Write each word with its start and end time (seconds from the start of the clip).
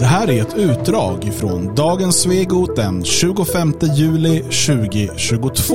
Det 0.00 0.06
här 0.06 0.30
är 0.30 0.42
ett 0.42 0.54
utdrag 0.56 1.30
från 1.34 1.74
dagens 1.74 2.16
Svegot 2.16 2.76
den 2.76 3.04
25 3.04 3.74
juli 3.96 4.42
2022. 4.42 5.74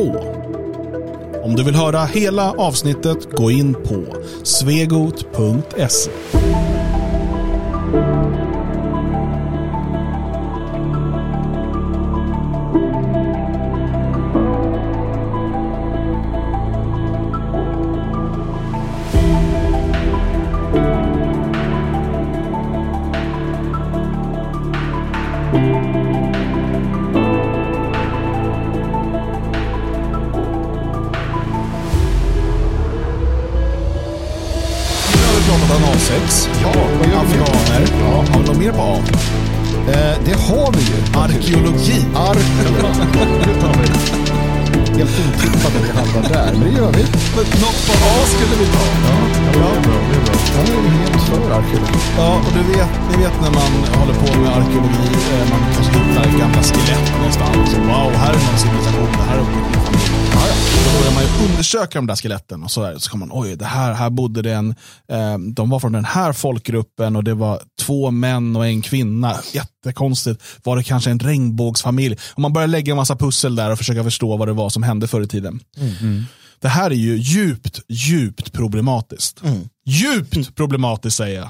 Om 1.43 1.55
du 1.55 1.63
vill 1.63 1.75
höra 1.75 2.05
hela 2.05 2.51
avsnittet, 2.51 3.31
gå 3.31 3.51
in 3.51 3.73
på 3.73 4.03
svegot.se. 4.43 6.11
Ja, 36.61 36.73
gör 36.73 37.07
vi? 37.07 37.15
afghaner. 37.15 37.87
Ja. 38.01 38.25
Har 38.31 38.39
vi 38.39 38.47
något 38.47 38.57
mer 38.57 38.71
på 38.71 38.81
A? 38.81 38.97
Eh, 39.87 40.15
det 40.25 40.35
har 40.47 40.71
vi 40.75 40.81
ju. 40.91 40.97
Arkeologi. 41.23 42.05
Arkeologi. 42.15 43.01
Helt 44.97 45.19
otippat 45.19 45.75
att 45.75 45.83
vi 45.85 45.91
hamnar 45.97 46.23
där, 46.29 46.51
men 46.53 46.63
det 46.67 46.75
gör 46.79 46.91
vi. 46.97 47.03
Något 47.63 47.79
på 47.87 47.93
A 48.13 48.17
skulle 48.33 48.55
vi 48.61 48.67
ta. 48.75 48.85
Ja, 49.07 49.17
ja, 49.59 49.69
Han 50.55 50.65
är 50.65 50.89
helt 50.99 51.21
för 51.27 51.51
arkeologi. 51.59 51.99
Ja, 52.17 52.41
och 52.45 52.53
du 52.57 52.61
vet, 52.73 52.91
ni 53.09 53.23
vet 53.23 53.35
när 53.41 53.51
man 53.59 53.71
håller 53.99 54.13
på 54.23 54.39
med 54.41 54.49
arkeologi, 54.59 55.09
eh, 55.33 55.49
man 55.51 55.61
kanske 55.75 55.93
hittar 55.99 56.25
gamla 56.39 56.61
skelett 56.63 57.07
någonstans. 57.17 57.67
Och, 57.75 57.83
wow, 57.89 58.11
här 58.21 58.33
är 58.37 58.41
någon 58.47 58.59
civilisation, 58.63 59.11
det 59.19 59.25
här 59.29 59.37
är 59.37 59.41
ja, 59.41 59.47
ja. 59.73 59.94
Då 60.85 60.99
börjar 60.99 61.13
man 61.13 61.23
ju 61.23 61.49
undersöka 61.49 61.97
de 61.99 62.07
där 62.07 62.15
skeletten 62.15 62.63
och 62.63 62.71
så, 62.71 62.81
där, 62.81 62.97
så 62.97 63.09
kan 63.09 63.19
man, 63.19 63.29
oj, 63.31 63.55
det 63.55 63.65
här, 63.65 63.93
här 63.93 64.09
bodde 64.09 64.41
det 64.41 64.53
en, 64.53 64.75
eh, 65.11 65.37
de 65.37 65.69
var 65.69 65.79
från 65.79 65.91
den 65.91 66.05
här 66.05 66.33
folkgruppen 66.33 67.15
och 67.15 67.23
det 67.23 67.33
var 67.33 67.61
två 67.81 68.11
män 68.11 68.55
och 68.55 68.65
en 68.65 68.81
kvinna. 68.81 69.39
Jättekonstigt. 69.53 70.43
Var 70.63 70.77
det 70.77 70.83
kanske 70.83 71.11
en 71.11 71.19
regnbågsfamilj? 71.19 72.17
Och 72.33 72.39
man 72.39 72.53
börjar 72.53 72.67
lägga 72.67 72.91
en 72.91 72.97
massa 72.97 73.15
pussel 73.15 73.55
där 73.55 73.71
och 73.71 73.77
försöka 73.77 74.03
förstå 74.03 74.37
vad 74.37 74.47
det 74.47 74.53
var 74.53 74.69
som 74.69 74.83
hände 74.83 75.07
förr 75.07 75.21
i 75.21 75.27
tiden. 75.27 75.59
Det 76.59 76.67
här 76.69 76.91
är 76.91 76.95
ju 76.95 77.17
djupt, 77.17 77.81
djupt 77.89 78.53
problematiskt. 78.53 79.41
Djupt 79.85 80.55
problematiskt 80.55 81.17
säger 81.17 81.39
jag. 81.39 81.49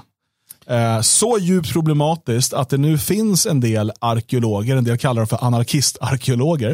Eh, 0.70 1.02
Så 1.02 1.38
djupt 1.42 1.74
problematiskt 1.74 2.54
att 2.54 2.70
det 2.70 2.78
nu 2.78 2.98
finns 2.98 3.46
en 3.46 3.60
del 3.60 3.92
arkeologer, 4.00 4.76
en 4.76 4.84
del 4.84 4.98
kallar 4.98 5.22
det 5.22 5.28
för 5.28 5.44
anarkistarkeologer. 5.46 6.72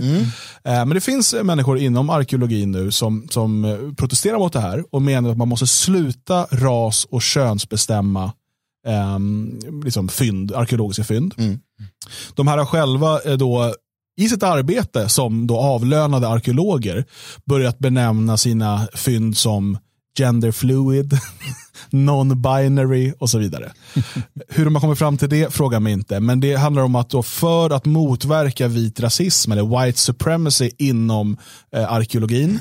Eh, 0.63 0.85
Men 0.85 0.89
det 0.89 1.01
finns 1.01 1.35
människor 1.43 1.77
inom 1.79 2.09
arkeologin 2.09 2.71
nu 2.71 2.91
som, 2.91 3.27
som 3.29 3.65
eh, 3.65 3.77
protesterar 3.97 4.37
mot 4.39 4.53
det 4.53 4.59
här 4.59 4.83
och 4.91 5.01
menar 5.01 5.29
att 5.31 5.37
man 5.37 5.47
måste 5.47 5.67
sluta 5.67 6.43
ras 6.51 7.05
och 7.11 7.21
könsbestämma 7.21 8.33
ehm, 8.87 9.59
liksom 9.83 10.09
fynd, 10.09 10.51
arkeologiska 10.51 11.03
fynd. 11.03 11.33
De 12.35 12.47
här 12.47 12.57
har 12.57 12.65
själva 12.65 13.19
då 13.37 13.73
i 14.17 14.29
sitt 14.29 14.43
arbete 14.43 15.09
som 15.09 15.47
då 15.47 15.57
avlönade 15.59 16.27
arkeologer 16.27 17.05
börjat 17.45 17.79
benämna 17.79 18.37
sina 18.37 18.87
fynd 18.93 19.37
som 19.37 19.77
gender 20.17 20.51
fluid, 20.51 21.13
non-binary 21.89 23.13
och 23.19 23.29
så 23.29 23.37
vidare. 23.37 23.71
Hur 24.49 24.65
de 24.65 24.75
har 24.75 24.81
kommit 24.81 24.99
fram 24.99 25.17
till 25.17 25.29
det 25.29 25.53
frågar 25.53 25.79
mig 25.79 25.93
inte, 25.93 26.19
men 26.19 26.39
det 26.39 26.55
handlar 26.55 26.83
om 26.83 26.95
att 26.95 27.09
då 27.09 27.23
för 27.23 27.69
att 27.69 27.85
motverka 27.85 28.67
vit 28.67 28.99
rasism 28.99 29.51
eller 29.51 29.85
white 29.85 29.99
supremacy 29.99 30.71
inom 30.77 31.37
eh, 31.75 31.93
arkeologin 31.93 32.59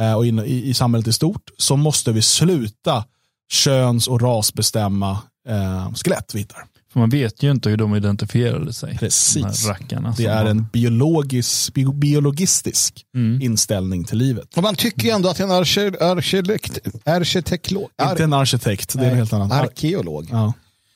eh, 0.00 0.14
och 0.14 0.26
in, 0.26 0.38
i, 0.38 0.68
i 0.68 0.74
samhället 0.74 1.08
i 1.08 1.12
stort 1.12 1.50
så 1.58 1.76
måste 1.76 2.12
vi 2.12 2.22
sluta 2.22 3.04
köns 3.52 4.08
och 4.08 4.20
rasbestämma 4.20 5.18
eh, 5.48 5.92
skelett 5.94 6.34
vi 6.34 6.38
hittar. 6.38 6.64
För 6.94 7.00
man 7.00 7.10
vet 7.10 7.42
ju 7.42 7.50
inte 7.50 7.68
hur 7.70 7.76
de 7.76 7.96
identifierade 7.96 8.72
sig. 8.72 8.98
Precis. 8.98 9.62
De 9.62 9.68
rackarna. 9.68 10.14
Det 10.16 10.24
är 10.26 10.42
var- 10.44 10.50
en 10.50 10.66
biologisk, 10.72 11.74
bio, 11.74 11.92
biologistisk 11.92 13.04
inställning 13.40 14.04
till 14.04 14.18
livet. 14.18 14.56
Och 14.56 14.62
man 14.62 14.74
tycker 14.74 15.02
ju 15.04 15.10
ändå 15.10 15.28
att 15.28 15.40
en 15.40 15.50
arke- 15.50 16.02
arkitekt, 16.02 16.78
arkitektlog, 17.04 17.88
Inte 18.10 18.24
en 18.24 18.32
arkitekt, 18.32 18.94
det 18.98 19.06
är 19.06 19.10
en 19.10 19.16
helt 19.16 19.32
annan. 19.32 19.52
arkeolog 19.52 20.28
Ja. 20.30 20.52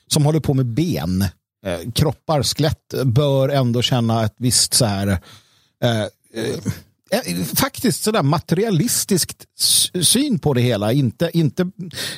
som 0.07 0.25
håller 0.25 0.39
på 0.39 0.53
med 0.53 0.65
ben, 0.65 1.21
eh, 1.65 1.91
kroppar, 1.95 2.43
skelett 2.43 2.93
bör 3.05 3.49
ändå 3.49 3.81
känna 3.81 4.23
ett 4.25 4.35
visst 4.37 4.73
så 4.73 4.85
här 4.85 5.07
eh, 5.07 5.19
eh, 6.01 6.07
eh, 7.11 7.43
faktiskt 7.55 8.03
sådär 8.03 8.23
materialistiskt 8.23 9.45
s- 9.59 10.07
syn 10.07 10.39
på 10.39 10.53
det 10.53 10.61
hela. 10.61 10.91
Inte, 10.93 11.31
inte, 11.33 11.71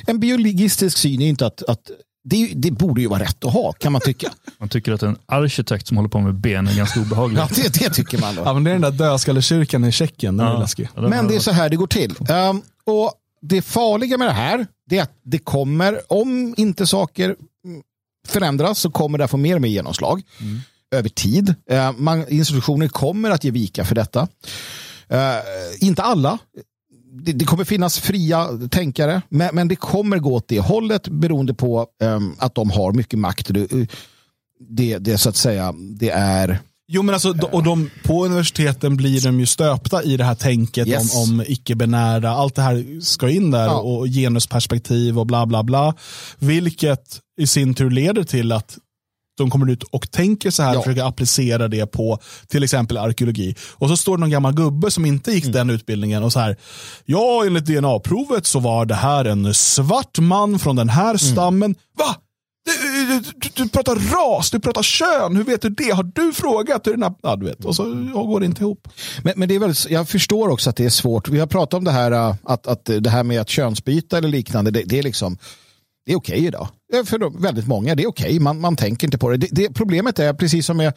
en 0.06 0.20
biologistisk 0.20 0.98
syn 0.98 1.22
är 1.22 1.26
inte 1.28 1.46
att, 1.46 1.62
att 1.62 1.90
det, 2.24 2.52
det 2.54 2.70
borde 2.70 3.00
ju 3.00 3.06
vara 3.06 3.22
rätt 3.22 3.44
att 3.44 3.52
ha 3.52 3.72
kan 3.72 3.92
man 3.92 4.00
tycka. 4.00 4.32
Man 4.58 4.68
tycker 4.68 4.92
att 4.92 5.02
en 5.02 5.16
arkitekt 5.26 5.86
som 5.86 5.96
håller 5.96 6.08
på 6.08 6.20
med 6.20 6.34
ben 6.34 6.68
är 6.68 6.76
ganska 6.76 7.00
obehaglig. 7.00 7.40
Ja, 7.40 7.48
det, 7.54 7.74
det 7.74 7.90
tycker 7.90 8.18
man 8.18 8.34
då. 8.34 8.42
Ja, 8.44 8.54
men 8.54 8.64
det 8.64 8.70
är 8.70 8.72
den 8.72 8.82
där 8.82 8.90
dödskallekyrkan 8.90 9.84
i 9.84 9.92
Tjeckien, 9.92 10.36
den 10.36 10.46
är 10.46 10.58
läskig. 10.58 10.88
Ja, 10.94 11.00
den 11.00 11.10
Men 11.10 11.28
det 11.28 11.36
är 11.36 11.40
så 11.40 11.50
här 11.50 11.68
det 11.68 11.76
går 11.76 11.86
till. 11.86 12.16
Ehm, 12.28 12.62
och 12.84 13.12
det 13.40 13.62
farliga 13.62 14.18
med 14.18 14.28
det 14.28 14.32
här 14.32 14.66
det 14.86 14.98
är 14.98 15.02
att 15.02 15.18
det 15.24 15.38
kommer, 15.38 16.12
om 16.12 16.54
inte 16.56 16.86
saker 16.86 17.24
mm, 17.64 17.82
förändras 18.28 18.78
så 18.78 18.90
kommer 18.90 19.18
det 19.18 19.24
att 19.24 19.30
få 19.30 19.36
mer 19.36 19.54
och 19.54 19.62
mer 19.62 19.68
genomslag 19.68 20.22
över 20.94 21.08
tid. 21.08 21.54
Uh, 21.72 21.92
man, 21.96 22.28
institutioner 22.28 22.88
kommer 22.88 23.30
att 23.30 23.44
ge 23.44 23.50
vika 23.50 23.84
för 23.84 23.94
detta. 23.94 24.28
Eh, 25.08 25.38
inte 25.80 26.02
alla. 26.02 26.38
Det, 27.14 27.32
det 27.32 27.44
kommer 27.44 27.64
finnas 27.64 27.98
fria 27.98 28.48
tänkare, 28.70 29.22
men, 29.28 29.54
men 29.54 29.68
det 29.68 29.76
kommer 29.76 30.18
gå 30.18 30.34
åt 30.34 30.48
det 30.48 30.60
hållet 30.60 31.08
beroende 31.08 31.54
på 31.54 31.86
ehm, 32.02 32.34
att 32.38 32.54
de 32.54 32.70
har 32.70 32.92
mycket 32.92 33.18
makt. 33.18 33.46
Det, 33.54 33.86
det, 34.68 34.98
det 34.98 35.18
så 35.18 35.28
att 35.28 35.36
säga, 35.36 35.74
det 35.98 36.10
är 36.10 36.58
Jo 36.88 37.02
men 37.02 37.14
alltså, 37.14 37.34
och 37.52 37.62
de, 37.62 37.90
på 38.04 38.24
universiteten 38.24 38.96
blir 38.96 39.20
de 39.20 39.40
ju 39.40 39.46
stöpta 39.46 40.02
i 40.02 40.16
det 40.16 40.24
här 40.24 40.34
tänket 40.34 40.88
Yes. 40.88 41.16
om, 41.16 41.22
om 41.22 41.44
icke-binära. 41.48 42.30
Allt 42.30 42.54
det 42.54 42.62
här 42.62 43.00
ska 43.00 43.28
in 43.30 43.50
där 43.50 43.64
Ja. 43.64 43.78
och 43.80 44.06
genusperspektiv 44.06 45.18
och 45.18 45.26
bla 45.26 45.46
bla 45.46 45.62
bla. 45.62 45.94
Vilket 46.38 47.20
i 47.40 47.46
sin 47.46 47.74
tur 47.74 47.90
leder 47.90 48.24
till 48.24 48.52
att 48.52 48.78
de 49.38 49.50
kommer 49.50 49.70
ut 49.70 49.82
och 49.82 50.10
tänker 50.10 50.50
så 50.50 50.62
här 50.62 50.72
Ja. 50.72 50.78
och 50.78 50.84
försöker 50.84 51.04
applicera 51.04 51.68
det 51.68 51.86
på 51.86 52.18
till 52.48 52.62
exempel 52.62 52.96
arkeologi. 52.98 53.54
Och 53.70 53.88
så 53.88 53.96
står 53.96 54.16
det 54.16 54.20
någon 54.20 54.30
gammal 54.30 54.54
gubbe 54.54 54.90
som 54.90 55.06
inte 55.06 55.32
gick 55.32 55.44
den 55.52 55.70
utbildningen 55.70 56.22
och 56.22 56.32
så 56.32 56.40
här, 56.40 56.56
ja 57.04 57.44
enligt 57.46 57.64
DNA-provet 57.66 58.46
så 58.46 58.58
var 58.58 58.86
det 58.86 58.94
här 58.94 59.24
en 59.24 59.54
svart 59.54 60.18
man 60.18 60.58
från 60.58 60.76
den 60.76 60.88
här 60.88 61.16
stammen. 61.16 61.74
Va? 61.98 62.16
Du, 62.64 63.06
du, 63.06 63.20
du, 63.36 63.48
du 63.62 63.68
pratar 63.68 63.94
ras, 63.94 64.50
du 64.50 64.60
pratar 64.60 64.82
kön, 64.82 65.36
hur 65.36 65.44
vet 65.44 65.62
du 65.62 65.68
det? 65.68 65.90
Har 65.90 66.02
du 66.14 66.32
frågat? 66.32 66.86
Hur 66.86 66.92
den 66.92 67.02
här... 67.02 67.14
Ja, 67.22 67.36
du 67.36 67.46
vet. 67.46 67.64
Och 67.64 67.76
så 67.76 67.84
går 68.12 68.40
det 68.40 68.46
inte 68.46 68.62
ihop. 68.62 68.88
Men, 69.22 69.32
men 69.36 69.48
det 69.48 69.54
är 69.54 69.58
väl, 69.58 69.74
jag 69.88 70.08
förstår 70.08 70.48
också 70.48 70.70
att 70.70 70.76
det 70.76 70.84
är 70.84 70.90
svårt. 70.90 71.28
Vi 71.28 71.38
har 71.40 71.46
pratat 71.46 71.74
om 71.74 71.84
det 71.84 71.90
här 71.90 72.12
äh, 72.12 72.34
att, 72.44 72.66
att 72.66 72.84
det 72.84 73.10
här 73.10 73.22
med 73.22 73.40
att 73.40 73.48
könsbyta 73.48 74.18
eller 74.18 74.28
liknande. 74.28 74.70
Det, 74.70 74.82
det 74.82 74.98
är 74.98 75.02
liksom 75.02 75.38
det 76.06 76.12
är 76.12 76.16
okej 76.16 76.46
idag. 76.46 76.68
För 77.04 77.40
väldigt 77.42 77.66
många, 77.66 77.94
det 77.94 78.02
är 78.02 78.06
okej. 78.08 78.40
Man, 78.40 78.60
man 78.60 78.76
tänker 78.76 79.06
inte 79.06 79.18
på 79.18 79.30
det. 79.30 79.36
det, 79.36 79.48
det 79.50 79.74
problemet 79.74 80.18
är, 80.18 80.34
precis 80.34 80.66
som 80.66 80.76
med 80.76 80.92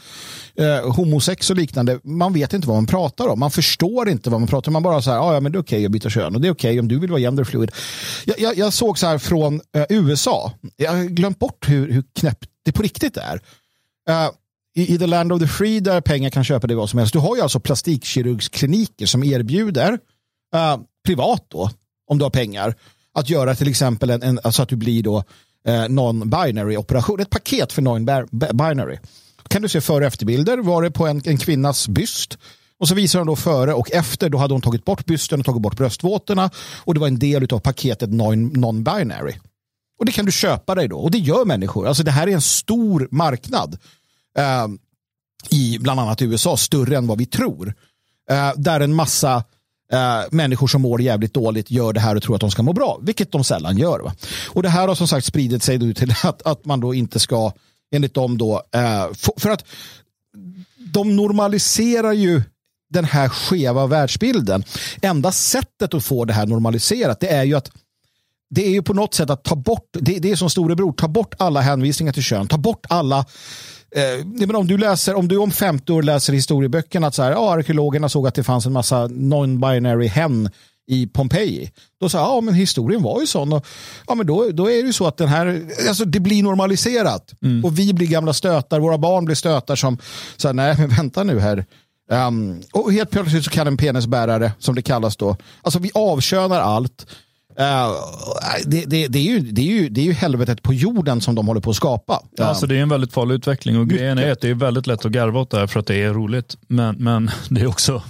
eh, 0.56 0.94
homosex 0.96 1.50
och 1.50 1.56
liknande, 1.56 2.00
man 2.04 2.34
vet 2.34 2.54
inte 2.54 2.68
vad 2.68 2.78
man 2.78 2.88
pratar 2.88 3.28
om. 3.28 3.40
Man 3.40 3.52
förstår 3.52 4.10
inte 4.10 4.30
vad 4.30 4.40
man 4.42 4.48
pratar 4.48 4.70
om. 4.70 4.74
Man 4.74 4.84
bara 4.84 5.02
så 5.02 5.12
här, 5.12 5.20
"Ah, 5.20 5.34
ja 5.34 5.40
men 5.40 5.52
det 5.52 5.58
är 5.58 5.62
okej 5.62 5.86
att 5.86 5.92
byta 5.92 6.10
kön 6.10 6.36
och 6.36 6.42
det 6.42 6.48
är 6.48 6.52
okej 6.52 6.80
om 6.80 6.88
du 6.88 7.00
vill 7.00 7.10
vara 7.10 7.20
genderfluid. 7.20 7.72
Jag, 8.26 8.40
jag, 8.40 8.58
jag 8.58 8.74
såg 8.74 9.00
så 9.00 9.08
här 9.08 9.18
från 9.18 9.62
eh, 9.76 9.86
USA, 9.90 10.52
jag 10.76 10.92
har 10.92 11.04
glömt 11.04 11.40
bort 11.40 11.70
hur, 11.70 11.92
hur 11.92 12.04
knäppt 12.20 12.50
det 12.66 12.72
på 12.72 12.84
riktigt 12.84 13.18
är. 13.18 13.42
Eh, 14.10 14.30
i, 14.75 14.94
I 14.94 14.98
the 14.98 15.08
land 15.08 15.31
of 15.34 15.42
the 15.42 15.48
free 15.48 15.80
där 15.80 16.01
pengar 16.01 16.30
kan 16.30 16.44
köpa 16.44 16.68
det 16.68 16.75
vad 16.75 16.90
som 16.90 17.00
helst. 17.00 17.13
Du 17.13 17.19
har 17.19 17.36
ju 17.36 17.42
alltså 17.42 17.60
plastikkirurgskliniker 17.60 19.06
som 19.06 19.24
erbjuder 19.24 20.00
eh, 20.56 20.78
privat 21.06 21.46
då, 21.48 21.69
om 22.08 22.18
du 22.18 22.24
har 22.25 22.30
pengar, 22.30 22.75
att 23.15 23.29
göra 23.29 23.56
till 23.56 23.67
exempel 23.67 24.09
en, 24.09 24.23
en, 24.23 24.39
alltså 24.44 24.62
att 24.62 24.69
du 24.69 24.75
blir 24.75 25.03
då 25.03 25.23
eh, 25.67 25.71
non-binary 25.71 26.77
operation. 26.77 27.19
Ett 27.19 27.29
paket 27.29 27.73
för 27.73 27.81
non-binary. 27.81 29.00
Kan 29.47 29.62
du 29.62 29.69
se 29.69 29.81
före 29.81 29.97
och 29.97 30.07
efterbilder 30.07 30.57
var 30.57 30.83
det 30.83 30.91
på 30.91 31.07
en, 31.07 31.21
en 31.25 31.38
kvinnas 31.38 31.88
byst. 31.88 32.38
Och 32.79 32.88
så 32.88 32.95
visar 32.95 33.19
de 33.19 33.27
då 33.27 33.35
före 33.35 33.73
och 33.73 33.91
efter, 33.91 34.29
då 34.29 34.38
hade 34.38 34.53
hon 34.53 34.62
tagit 34.62 34.85
bort 34.85 35.06
bysten 35.06 35.39
och 35.39 35.45
tagit 35.45 35.62
bort 35.62 35.77
bröstvårtorna. 35.77 36.50
Och 36.77 36.94
det 36.94 37.00
var 37.00 37.07
en 37.07 37.19
del 37.19 37.53
av 37.53 37.59
paketet 37.59 38.09
non-binary. 38.09 39.35
Och 40.00 40.06
det 40.06 40.12
kan 40.12 40.25
du 40.25 40.31
köpa 40.31 40.75
dig 40.75 40.88
då. 40.88 41.00
Och 41.00 41.12
det 41.12 41.17
gör 41.17 41.45
människor. 41.45 41.88
Alltså 41.88 42.03
det 42.03 42.12
här 42.12 42.27
är 42.27 42.31
en 42.31 42.41
stor 42.41 43.07
marknad. 43.12 43.77
Eh, 44.38 44.67
I 45.50 45.77
bland 45.79 46.00
annat 46.00 46.21
USA, 46.21 46.57
större 46.57 46.97
än 46.97 47.07
vad 47.07 47.17
vi 47.17 47.25
tror. 47.25 47.73
Eh, 48.29 48.51
där 48.56 48.79
en 48.79 48.94
massa 48.94 49.44
Uh, 49.94 50.28
människor 50.32 50.68
som 50.68 50.82
mår 50.82 51.02
jävligt 51.02 51.34
dåligt 51.34 51.72
gör 51.72 51.94
det 51.94 52.00
här 52.00 52.16
och 52.16 52.24
tror 52.24 52.36
att 52.36 52.42
de 52.42 52.52
ska 52.52 52.64
må 52.64 52.74
bra. 52.74 53.00
Vilket 53.02 53.32
de 53.32 53.44
sällan 53.44 53.78
gör. 53.78 54.00
Va? 54.00 54.14
Och 54.50 54.64
det 54.64 54.70
här 54.70 54.88
har 54.88 54.96
som 54.96 55.08
sagt 55.08 55.26
spridit 55.26 55.64
sig 55.64 55.78
då 55.78 55.94
till 55.94 56.14
att, 56.24 56.42
att 56.42 56.66
man 56.66 56.80
då 56.80 56.94
inte 56.94 57.20
ska 57.20 57.52
enligt 57.92 58.14
dem 58.14 58.38
då. 58.38 58.56
uh, 58.56 59.14
för 59.38 59.50
att 59.50 59.66
de 60.78 61.16
normaliserar 61.16 62.14
ju 62.14 62.42
den 62.90 63.06
här 63.06 63.30
skeva 63.30 63.88
världsbilden. 63.88 64.64
Enda 65.02 65.32
sättet 65.32 65.94
att 65.94 66.06
få 66.06 66.26
det 66.26 66.34
här 66.34 66.46
normaliserat 66.46 67.20
det 67.20 67.28
är 67.28 67.44
ju 67.44 67.56
att 67.56 67.72
det 68.50 68.68
är 68.68 68.71
ju 68.71 68.81
på 68.81 68.94
något 68.94 69.13
sätt 69.13 69.30
att 69.30 69.44
ta 69.44 69.56
bort, 69.56 69.89
det, 69.92 70.19
det 70.19 70.31
är 70.31 70.36
som 70.36 70.50
storebror, 70.50 70.94
ta 70.94 71.07
bort 71.07 71.36
alla 71.38 71.62
hänvisningar 71.62 72.13
till 72.13 72.24
kön, 72.24 72.47
ta 72.47 72.57
bort 72.57 72.86
alla 72.89 73.19
eh, 73.95 74.25
men 74.25 74.56
om 74.56 74.68
du 74.68 74.77
läser, 74.77 75.15
om 75.15 75.27
du 75.27 75.38
om 75.38 75.51
50 75.51 75.94
år 75.94 76.03
läser 76.03 76.33
historieböckerna 76.33 77.07
att 77.07 77.15
så 77.15 77.24
här, 77.24 77.31
ja, 77.31 77.53
arkeologerna 77.53 78.09
såg 78.09 78.27
att 78.27 78.36
det 78.36 78.44
fanns 78.44 78.65
en 78.65 78.74
massa 78.74 79.07
non-binary 79.07 80.07
hen 80.07 80.50
i 80.88 81.07
Pompeji. 81.07 81.71
Då 82.00 82.09
sa 82.09 82.18
ja 82.18 82.42
men 82.42 82.53
historien 82.53 83.03
var 83.03 83.21
ju 83.21 83.27
sån. 83.27 83.53
Och, 83.53 83.65
ja, 84.07 84.15
men 84.15 84.27
då, 84.27 84.50
då 84.51 84.71
är 84.71 84.81
det 84.81 84.88
ju 84.88 84.94
så 84.94 85.07
att 85.07 85.18
den 85.18 85.27
här, 85.27 85.65
alltså 85.88 86.06
det 86.06 86.19
blir 86.19 86.44
normaliserat. 86.44 87.33
Mm. 87.41 87.65
Och 87.65 87.80
vi 87.80 87.94
blir 87.94 88.07
gamla 88.07 88.33
stötar, 88.33 88.80
våra 88.80 88.98
barn 88.98 89.25
blir 89.25 89.36
stötar 89.36 89.75
som, 89.75 89.98
så 90.38 90.48
här, 90.48 90.53
nej 90.53 90.75
men 90.77 90.89
vänta 90.89 91.24
nu 91.24 91.39
här. 91.39 91.65
Um, 92.12 92.62
och 92.74 92.94
helt 92.94 93.12
plötsligt 93.12 93.45
så 93.45 93.51
kan 93.51 93.68
en 93.68 93.77
penisbärare, 93.77 94.51
som 94.59 94.75
det 94.75 94.81
kallas 94.81 95.18
då, 95.18 95.38
alltså 95.62 95.80
vi 95.80 95.91
avkönar 95.94 96.59
allt. 96.59 97.07
Uh, 97.60 97.66
det, 98.66 98.86
det, 98.86 99.07
det, 99.07 99.19
är 99.19 99.24
ju, 99.24 99.40
det, 99.40 99.62
är 99.62 99.66
ju, 99.66 99.90
det 99.90 100.02
är 100.02 100.06
ju 100.06 100.13
helvetet 100.13 100.62
på 100.62 100.74
jorden 100.74 101.22
som 101.22 101.36
de 101.36 101.48
håller 101.48 101.62
på 101.62 101.69
att 101.69 101.75
skapa. 101.75 102.22
Ja, 102.38 102.46
alltså 102.46 102.68
det 102.68 102.78
är 102.78 102.81
en 102.81 102.90
väldigt 102.90 103.13
farlig 103.13 103.36
utveckling 103.36 103.80
och 103.80 103.90
grejen 103.90 104.18
är 104.18 104.31
att 104.31 104.42
det 104.42 104.50
är 104.50 104.54
väldigt 104.54 104.88
lätt 104.88 105.06
att 105.06 105.12
garva 105.12 105.40
åt 105.40 105.50
det 105.50 105.57
här 105.57 105.68
för 105.68 105.80
att 105.80 105.88
det 105.88 106.04
är 106.04 106.13
roligt. 106.13 106.57
Men, 106.68 106.96
men 106.96 107.31
det 107.50 107.62
är 107.62 107.68
också 107.68 108.04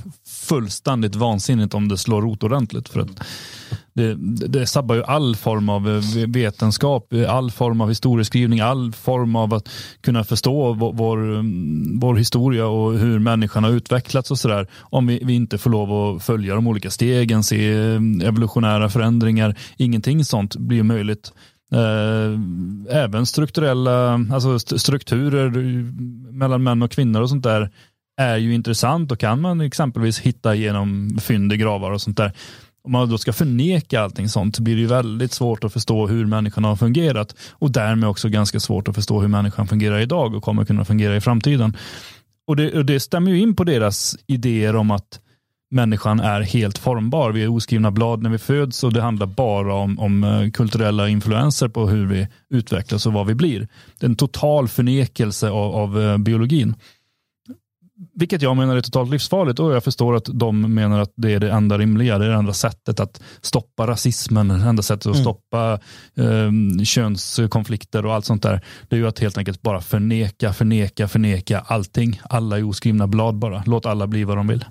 fullständigt 0.46 1.16
vansinnigt 1.16 1.74
om 1.74 1.88
det 1.88 1.98
slår 1.98 2.22
rot 2.22 2.44
ordentligt. 2.44 2.90
För 2.90 3.00
att 3.00 3.24
det, 3.94 4.16
det 4.48 4.66
sabbar 4.66 4.96
ju 4.96 5.04
all 5.04 5.36
form 5.36 5.70
av 5.70 5.90
eh, 5.90 6.28
vetenskap, 6.28 7.14
eh, 7.14 7.36
all 7.36 7.52
form 7.52 7.82
av 7.82 7.90
historieskrivning, 7.90 8.60
all 8.60 8.94
form 8.94 9.36
av 9.36 9.54
att 9.54 9.70
kunna 10.02 10.24
förstå 10.24 10.74
vår, 10.74 10.94
vår, 10.94 11.44
vår 12.00 12.16
historia 12.16 12.68
och 12.68 13.00
hur 13.00 13.20
människan 13.20 13.64
har 13.64 13.72
utvecklats 13.72 14.32
och 14.32 14.40
sådär. 14.40 14.68
Om 14.80 15.08
vi, 15.08 15.22
vi, 15.24 15.34
inte 15.34 15.58
får 15.58 15.70
lov 15.70 16.16
att 16.16 16.24
följa 16.24 16.56
de 16.56 16.68
olika 16.68 16.90
stegen, 16.90 17.44
se 17.44 17.74
eh, 17.74 18.00
evolutionära 18.24 18.90
förändringar. 18.90 19.56
Ingenting 19.78 20.26
sånt 20.26 20.56
blir 20.56 20.84
möjligt. 20.84 21.34
Även 22.90 23.26
strukturella, 23.26 24.14
alltså 24.34 24.60
strukturer 24.60 25.50
mellan 26.32 26.64
män 26.64 26.82
och 26.82 26.92
kvinnor 26.92 27.22
och 27.22 27.30
sånt 27.30 27.44
där 27.44 27.72
är 28.18 28.38
ju 28.38 28.54
intressant 28.54 29.12
och 29.12 29.20
kan 29.20 29.42
man 29.42 29.62
exempelvis 29.62 30.20
hitta 30.20 30.56
genom 30.56 31.18
fynd 31.22 31.54
i 31.54 31.58
gravar 31.58 31.92
och 31.92 32.02
sånt 32.02 32.18
där. 32.18 32.32
Om 32.84 32.92
man 32.92 33.10
då 33.10 33.18
ska 33.18 33.34
förneka 33.34 34.02
allting 34.02 34.30
sånt 34.30 34.56
så 34.56 34.64
blir 34.64 34.76
det 34.76 34.82
ju 34.82 34.88
väldigt 34.88 35.32
svårt 35.32 35.64
att 35.64 35.74
förstå 35.74 36.08
hur 36.08 36.26
människan 36.26 36.64
har 36.64 36.76
fungerat 36.76 37.36
och 37.52 37.72
därmed 37.72 38.10
också 38.10 38.30
ganska 38.30 38.60
svårt 38.60 38.88
att 38.88 38.96
förstå 38.96 39.22
hur 39.22 39.28
människan 39.28 39.68
fungerar 39.68 40.00
idag 40.00 40.36
och 40.36 40.44
kommer 40.44 40.66
kunna 40.66 40.86
fungera 40.86 41.16
i 41.16 41.22
framtiden. 41.22 41.78
Och 42.48 42.56
det, 42.56 42.74
och 42.74 42.86
det 42.86 43.00
stämmer 43.00 43.32
ju 43.32 43.40
in 43.40 43.56
på 43.56 43.64
deras 43.64 44.16
idéer 44.28 44.76
om 44.76 44.92
att 44.92 45.20
människan 45.72 46.20
är 46.20 46.42
helt 46.42 46.78
formbar. 46.78 47.32
Vi 47.32 47.44
är 47.44 47.48
oskrivna 47.48 47.92
blad 47.92 48.24
när 48.24 48.30
vi 48.30 48.38
föds 48.38 48.84
och 48.84 48.94
det 48.94 49.02
handlar 49.02 49.28
bara 49.28 49.74
om, 49.74 50.00
om 50.00 50.24
eh, 50.24 50.52
kulturella 50.52 51.10
influenser 51.10 51.68
på 51.68 51.88
hur 51.88 52.06
vi 52.06 52.28
utvecklas 52.50 53.06
och 53.06 53.14
vad 53.14 53.28
vi 53.28 53.36
blir. 53.36 53.68
Det 54.00 54.06
är 54.06 54.10
en 54.10 54.16
total 54.16 54.68
förnekelse 54.68 55.50
av, 55.50 55.76
av 55.76 56.02
eh, 56.02 56.18
biologin. 56.18 56.76
Vilket 58.14 58.42
jag 58.42 58.58
menar 58.58 58.76
är 58.76 58.82
totalt 58.82 59.12
livsfarligt 59.12 59.60
och 59.60 59.76
jag 59.76 59.84
förstår 59.84 60.16
att 60.16 60.26
de 60.34 60.74
menar 60.74 61.00
att 61.00 61.14
det 61.16 61.34
är 61.34 61.40
det 61.40 61.52
enda 61.52 61.78
rimliga. 61.78 62.18
Det 62.18 62.26
är 62.26 62.30
det 62.30 62.36
enda 62.36 62.54
sättet 62.54 63.00
att 63.00 63.22
stoppa 63.42 63.88
rasismen, 63.88 64.48
det 64.48 64.56
enda 64.56 64.84
sättet 64.84 65.06
att 65.06 65.16
mm. 65.16 65.24
stoppa 65.24 65.80
eh, 66.18 66.84
könskonflikter 66.84 68.06
och 68.06 68.14
allt 68.14 68.26
sånt 68.26 68.44
där. 68.44 68.62
Det 68.90 68.96
är 68.96 69.00
ju 69.00 69.08
att 69.08 69.20
helt 69.20 69.38
enkelt 69.38 69.62
bara 69.62 69.82
förneka, 69.82 70.54
förneka, 70.54 71.08
förneka 71.08 71.60
allting. 71.60 72.22
Alla 72.30 72.58
är 72.58 72.70
oskrivna 72.70 73.08
blad 73.08 73.36
bara. 73.36 73.64
Låt 73.66 73.86
alla 73.86 74.08
bli 74.08 74.24
vad 74.24 74.38
de 74.38 74.48
vill. 74.48 74.66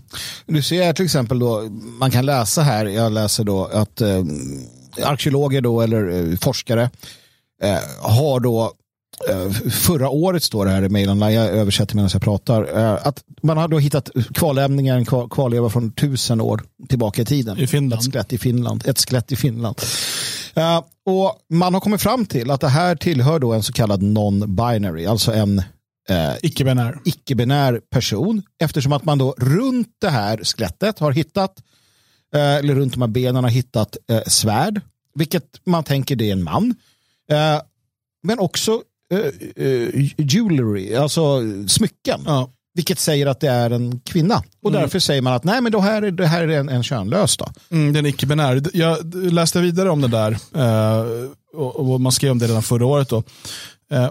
Du 0.47 0.62
ser 0.62 0.93
till 0.93 1.05
exempel 1.05 1.38
då, 1.38 1.62
man 1.99 2.11
kan 2.11 2.27
läsa 2.27 2.62
här, 2.62 2.87
jag 2.87 3.12
läser 3.12 3.44
då 3.44 3.65
att 3.65 4.00
eh, 4.00 4.25
arkeologer 5.03 5.61
då 5.61 5.81
eller 5.81 6.32
eh, 6.32 6.38
forskare 6.38 6.91
eh, 7.62 8.11
har 8.12 8.41
då 8.41 8.73
förra 9.70 10.08
året 10.08 10.43
står 10.43 10.64
det 10.64 10.70
här 10.70 10.82
i 10.82 10.88
mejlen, 10.88 11.20
jag 11.20 11.46
översätter 11.46 11.96
medan 11.96 12.11
jag 12.12 12.22
pratar, 12.22 12.78
eh, 12.78 13.06
att 13.06 13.25
man 13.43 13.56
har 13.56 13.69
då 13.69 13.78
hittat 13.78 14.11
kvarlämningar, 14.34 14.96
en 14.96 15.05
kvarleva 15.05 15.70
från 15.70 15.93
tusen 15.93 16.40
år 16.40 16.62
tillbaka 16.88 17.22
i 17.22 17.25
tiden. 17.25 17.58
I 17.58 17.66
Finland. 17.66 18.00
Ett 18.00 18.12
skelett 18.12 18.32
i 18.32 18.38
Finland. 18.38 18.84
Ett 18.87 18.99
skelett 18.99 19.32
i 19.32 19.37
Finland. 19.37 19.81
Eh, 20.55 20.82
och 21.06 21.38
man 21.50 21.75
har 21.75 21.81
kommit 21.81 22.02
fram 22.02 22.26
till 22.26 22.50
att 22.50 22.61
det 22.61 22.69
här 22.69 22.96
tillhör 22.96 23.38
då 23.38 23.52
en 23.52 23.62
så 23.62 23.72
kallad 23.72 24.02
non-binary, 24.02 25.11
alltså 25.11 25.32
en 25.32 25.58
eh, 26.08 26.34
icke-binär. 26.43 26.99
icke-binär 27.05 27.81
person, 27.90 28.43
eftersom 28.58 28.93
att 28.93 29.05
man 29.05 29.19
då 29.19 29.34
runt 29.38 29.88
det 30.00 30.10
här 30.10 30.44
skelettet 30.44 30.99
har 30.99 31.12
hittat, 31.12 31.62
eh, 32.34 32.55
eller 32.55 32.75
runt 32.75 32.93
de 32.93 33.02
här 33.02 33.08
benen 33.08 33.44
har 33.44 33.50
hittat 33.50 33.96
eh, 34.10 34.22
svärd, 34.26 34.81
vilket 35.14 35.60
man 35.67 35.84
tänker 35.84 36.17
det 36.17 36.28
är 36.28 36.32
en 36.32 36.43
man. 36.43 36.75
men 38.22 38.38
också 38.38 38.82
uh, 39.12 40.11
jewelry, 40.19 40.95
alltså 40.95 41.41
smycken. 41.69 42.21
Ja. 42.27 42.51
Vilket 42.75 42.99
säger 42.99 43.27
att 43.27 43.41
det 43.41 43.49
är 43.49 43.71
en 43.71 44.01
kvinna. 44.01 44.43
Och 44.62 44.71
mm. 44.71 44.83
därför 44.83 44.99
säger 44.99 45.23
man 45.23 45.33
att 45.33 45.45
nej 45.45 45.61
men 45.61 45.73
då 45.73 45.81
här, 45.81 46.03
det 46.11 46.27
här 46.27 46.49
är 46.49 46.59
en, 46.59 46.69
en 46.69 46.83
könlös. 46.83 47.37
Då. 47.37 47.47
Mm, 47.71 47.93
den 47.93 48.06
är 48.06 48.11
icke-binär. 48.11 48.62
Jag 48.73 49.15
läste 49.15 49.61
vidare 49.61 49.91
om 49.91 50.01
det 50.01 50.09
där. 50.09 50.31
Uh, 50.31 51.31
och, 51.55 51.77
och, 51.77 52.01
man 52.01 52.12
skrev 52.12 52.31
om 52.31 52.39
det 52.39 52.47
redan 52.47 52.62
förra 52.62 52.87
året. 52.87 53.09
Då. 53.09 53.23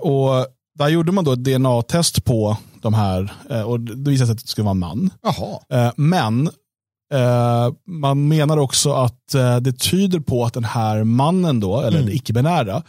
Och 0.01 0.47
där 0.75 0.89
gjorde 0.89 1.11
man 1.11 1.23
då 1.23 1.31
ett 1.31 1.43
DNA-test 1.43 2.25
på 2.25 2.57
de 2.81 2.93
här. 2.93 3.33
och 3.65 3.79
det 3.79 4.11
visade 4.11 4.27
sig 4.27 4.33
att 4.33 4.41
det 4.41 4.47
skulle 4.47 4.65
vara 4.65 4.71
en 4.71 4.79
man. 4.79 5.09
Jaha. 5.23 5.93
men 5.95 6.49
man 7.87 8.27
menar 8.27 8.57
också 8.57 8.93
att 8.93 9.35
uh, 9.35 9.57
det 9.57 9.79
tyder 9.79 10.19
på 10.19 10.45
att 10.45 10.53
den 10.53 10.63
här 10.63 11.03
mannen 11.03 11.59
då, 11.59 11.81
eller 11.81 11.99
mm. 11.99 12.13
icke-binära, 12.13 12.83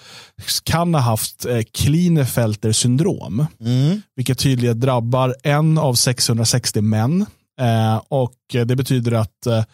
kan 0.64 0.94
ha 0.94 1.00
haft 1.00 1.46
uh, 1.46 1.62
Klinefelter 1.72 2.72
syndrom. 2.72 3.46
Mm. 3.60 4.02
Vilket 4.16 4.38
tydligen 4.38 4.80
drabbar 4.80 5.34
en 5.42 5.78
av 5.78 5.94
660 5.94 6.80
män. 6.80 7.26
Uh, 7.60 8.02
och 8.08 8.34
det 8.50 8.76
betyder 8.76 9.12
att 9.12 9.68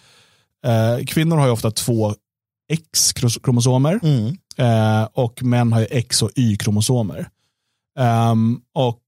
kvinnor 1.07 1.37
har 1.37 1.47
ju 1.47 1.53
ofta 1.53 1.71
två 1.71 2.15
X-kromosomer 2.73 4.01
mm. 4.03 4.37
och 5.13 5.43
män 5.43 5.73
har 5.73 5.81
ju 5.81 5.87
X 5.91 6.23
och 6.23 6.31
Y-kromosomer. 6.37 7.29
Um, 7.99 8.61
och 8.75 9.03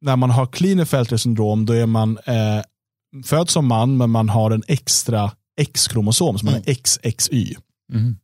när 0.00 0.16
man 0.16 0.30
har 0.30 0.46
Klinefelter 0.46 1.16
syndrom 1.16 1.66
då 1.66 1.72
är 1.72 1.86
man 1.86 2.18
föds 3.24 3.52
som 3.52 3.66
man 3.66 3.96
men 3.96 4.10
man 4.10 4.28
har 4.28 4.50
en 4.50 4.62
extra 4.68 5.30
X-kromosom 5.60 6.38
som 6.38 6.48
mm. 6.48 6.60
man 6.60 6.74
är 6.74 6.74
XXY. 6.74 7.56
Mm. 7.92 8.16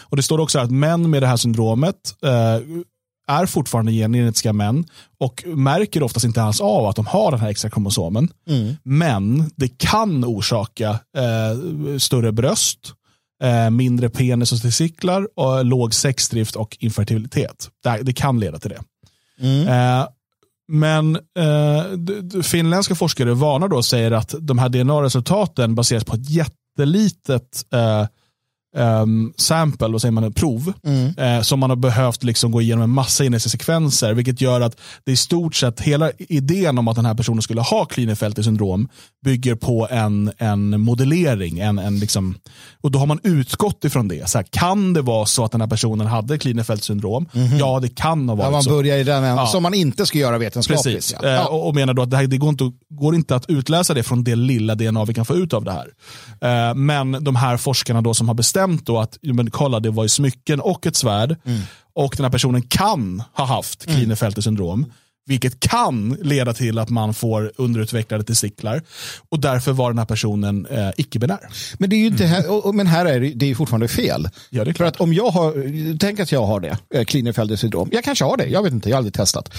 Och 0.00 0.16
Det 0.16 0.22
står 0.22 0.38
också 0.38 0.58
att 0.58 0.70
män 0.70 1.10
med 1.10 1.22
det 1.22 1.26
här 1.26 1.36
syndromet 1.36 2.14
eh, 2.22 2.60
är 3.28 3.46
fortfarande 3.46 3.92
genetiska 3.92 4.52
män 4.52 4.84
och 5.20 5.44
märker 5.46 6.02
oftast 6.02 6.24
inte 6.24 6.42
alls 6.42 6.60
av 6.60 6.86
att 6.86 6.96
de 6.96 7.06
har 7.06 7.30
den 7.30 7.40
här 7.40 7.48
extra 7.48 7.70
kromosomen. 7.70 8.28
Mm. 8.48 8.76
Men 8.82 9.50
det 9.56 9.78
kan 9.78 10.24
orsaka 10.24 10.90
eh, 10.90 11.98
större 11.98 12.32
bröst, 12.32 12.78
eh, 13.42 13.70
mindre 13.70 14.08
penis 14.08 14.52
och 14.52 14.62
testiklar, 14.62 15.28
och 15.34 15.64
låg 15.64 15.94
sexdrift 15.94 16.56
och 16.56 16.76
infertilitet. 16.80 17.70
Det, 17.84 18.02
det 18.02 18.12
kan 18.12 18.40
leda 18.40 18.58
till 18.58 18.70
det. 18.70 18.82
Mm. 19.40 19.68
Eh, 19.68 20.06
men 20.68 21.16
eh, 21.16 22.42
finländska 22.42 22.94
forskare 22.94 23.34
varnar 23.34 23.68
då 23.68 23.76
och 23.76 23.84
säger 23.84 24.10
att 24.10 24.34
de 24.40 24.58
här 24.58 24.68
DNA-resultaten 24.68 25.74
baseras 25.74 26.04
på 26.04 26.14
ett 26.14 26.30
jättelitet 26.30 27.64
eh, 27.72 28.06
um, 28.78 29.32
sample, 29.36 29.88
vad 29.88 30.00
säger 30.00 30.12
man, 30.12 30.32
prov, 30.32 30.72
mm. 30.84 31.18
eh, 31.18 31.42
som 31.42 31.60
man 31.60 31.70
har 31.70 31.76
behövt 31.76 32.24
liksom 32.24 32.50
gå 32.50 32.60
igenom 32.60 32.84
en 32.84 32.90
massa 32.90 33.40
sekvenser, 33.40 34.14
vilket 34.14 34.40
gör 34.40 34.60
att 34.60 34.80
det 35.04 35.12
i 35.12 35.16
stort 35.16 35.54
sett 35.54 35.80
hela 35.80 36.10
idén 36.18 36.78
om 36.78 36.88
att 36.88 36.96
den 36.96 37.06
här 37.06 37.14
personen 37.14 37.42
skulle 37.42 37.60
ha 37.60 37.84
Klinefelter 37.84 38.42
syndrom 38.42 38.88
bygger 39.24 39.54
på 39.54 39.88
en, 39.90 40.32
en 40.38 40.80
modellering, 40.80 41.58
en, 41.58 41.78
en 41.78 41.98
liksom, 41.98 42.34
och 42.80 42.90
då 42.90 42.98
har 42.98 43.06
man 43.06 43.20
utgått 43.22 43.84
ifrån 43.84 44.08
det. 44.08 44.28
Så 44.28 44.38
här, 44.38 44.46
kan 44.50 44.92
det 44.92 45.02
vara 45.02 45.26
så 45.26 45.44
att 45.44 45.52
den 45.52 45.60
här 45.60 45.68
personen 45.68 46.06
hade 46.06 46.38
Klinefelter 46.38 46.84
syndrom? 46.84 47.28
Mm 47.32 47.48
-hmm. 47.48 47.58
Ja, 47.58 47.80
det 47.80 47.88
kan 47.88 48.28
ha 48.28 48.36
varit 48.36 48.46
ja, 48.46 48.50
man 48.50 48.62
så. 48.62 48.70
börjar 48.70 48.98
i 48.98 49.04
den 49.04 49.22
ja. 49.24 49.46
som 49.46 49.62
man 49.62 49.74
inte 49.74 50.06
ska 50.06 50.18
göra 50.18 50.38
vetenskapligt. 50.38 50.84
Precis, 50.84 51.14
ja. 51.22 51.28
eh, 51.28 51.46
och, 51.46 51.68
och, 51.68 51.74
menar 51.74 51.94
då 51.94 52.02
att 52.02 52.10
det, 52.10 52.16
här, 52.16 52.26
det 52.26 52.38
går, 52.38 52.48
inte, 52.48 52.72
går 52.98 53.14
inte 53.14 53.36
att 53.36 53.50
utläsa 53.50 53.94
det 53.94 54.02
från 54.02 54.24
det 54.24 54.36
lilla 54.36 54.74
DNA 54.74 55.04
vi 55.04 55.14
kan 55.14 55.24
få 55.24 55.36
ut 55.36 55.52
av 55.52 55.64
det 55.64 55.72
här. 55.72 55.88
Eh, 56.40 56.74
men 56.74 57.24
de 57.24 57.36
här 57.36 57.56
forskarna 57.56 58.00
då 58.00 58.14
som 58.14 58.28
har 58.28 58.34
bestämt 58.34 58.86
då 58.86 58.98
att, 58.98 59.18
men 59.22 59.50
kolla 59.50 59.80
det 59.80 59.90
var 59.90 60.02
ju 60.02 60.08
smycken 60.08 60.60
och 60.60 60.86
ett 60.86 60.96
svärd. 60.96 61.36
Mm. 61.44 61.60
Och 61.94 62.14
den 62.16 62.24
här 62.24 62.32
personen 62.32 62.62
kan 62.62 63.22
ha 63.32 63.44
haft 63.44 63.86
mm. 63.86 63.96
Klinefelter 63.96 64.42
syndrom. 64.42 64.92
Vilket 65.28 65.60
kan 65.60 66.16
leda 66.22 66.54
till 66.54 66.78
att 66.78 66.90
man 66.90 67.14
får 67.14 67.52
underutvecklade 67.56 68.24
testiklar. 68.24 68.82
Och 69.28 69.40
därför 69.40 69.72
var 69.72 69.90
den 69.90 69.98
här 69.98 70.06
personen 70.06 70.66
eh, 70.66 70.90
icke-binär. 70.96 71.38
Men 71.78 71.90
det 71.90 71.96
är 71.96 72.00
ju 72.00 72.06
inte 72.06 72.24
här, 72.26 72.50
och, 72.50 72.66
och, 72.66 72.74
men 72.74 72.86
här 72.86 73.06
är 73.06 73.20
det, 73.20 73.28
det 73.28 73.50
är 73.50 73.54
fortfarande 73.54 73.88
fel. 73.88 74.28
Ja, 74.50 74.64
det 74.64 74.70
är 74.70 74.72
För 74.72 74.78
klart. 74.78 74.94
att 74.94 75.00
om 75.00 75.12
jag 75.14 75.30
har, 75.30 75.98
tänk 75.98 76.20
att 76.20 76.32
jag 76.32 76.46
har 76.46 76.60
det, 76.60 76.78
eh, 76.94 77.04
Klinefelder 77.04 77.56
syndrom. 77.56 77.88
Jag 77.92 78.04
kanske 78.04 78.24
har 78.24 78.36
det, 78.36 78.46
jag 78.46 78.62
vet 78.62 78.72
inte, 78.72 78.88
jag 78.88 78.96
har 78.96 78.98
aldrig 78.98 79.14
testat. 79.14 79.54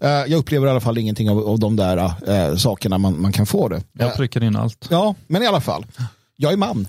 Eh, 0.00 0.10
jag 0.10 0.32
upplever 0.32 0.66
i 0.66 0.70
alla 0.70 0.80
fall 0.80 0.98
ingenting 0.98 1.30
av, 1.30 1.48
av 1.48 1.58
de 1.58 1.76
där 1.76 1.96
eh, 2.28 2.56
sakerna 2.56 2.98
man, 2.98 3.20
man 3.22 3.32
kan 3.32 3.46
få 3.46 3.68
det. 3.68 3.82
Jag 3.92 4.16
prickar 4.16 4.44
in 4.44 4.56
allt. 4.56 4.86
Ja, 4.90 5.14
men 5.26 5.42
i 5.42 5.46
alla 5.46 5.60
fall. 5.60 5.86
Jag 6.36 6.52
är 6.52 6.56
man. 6.56 6.88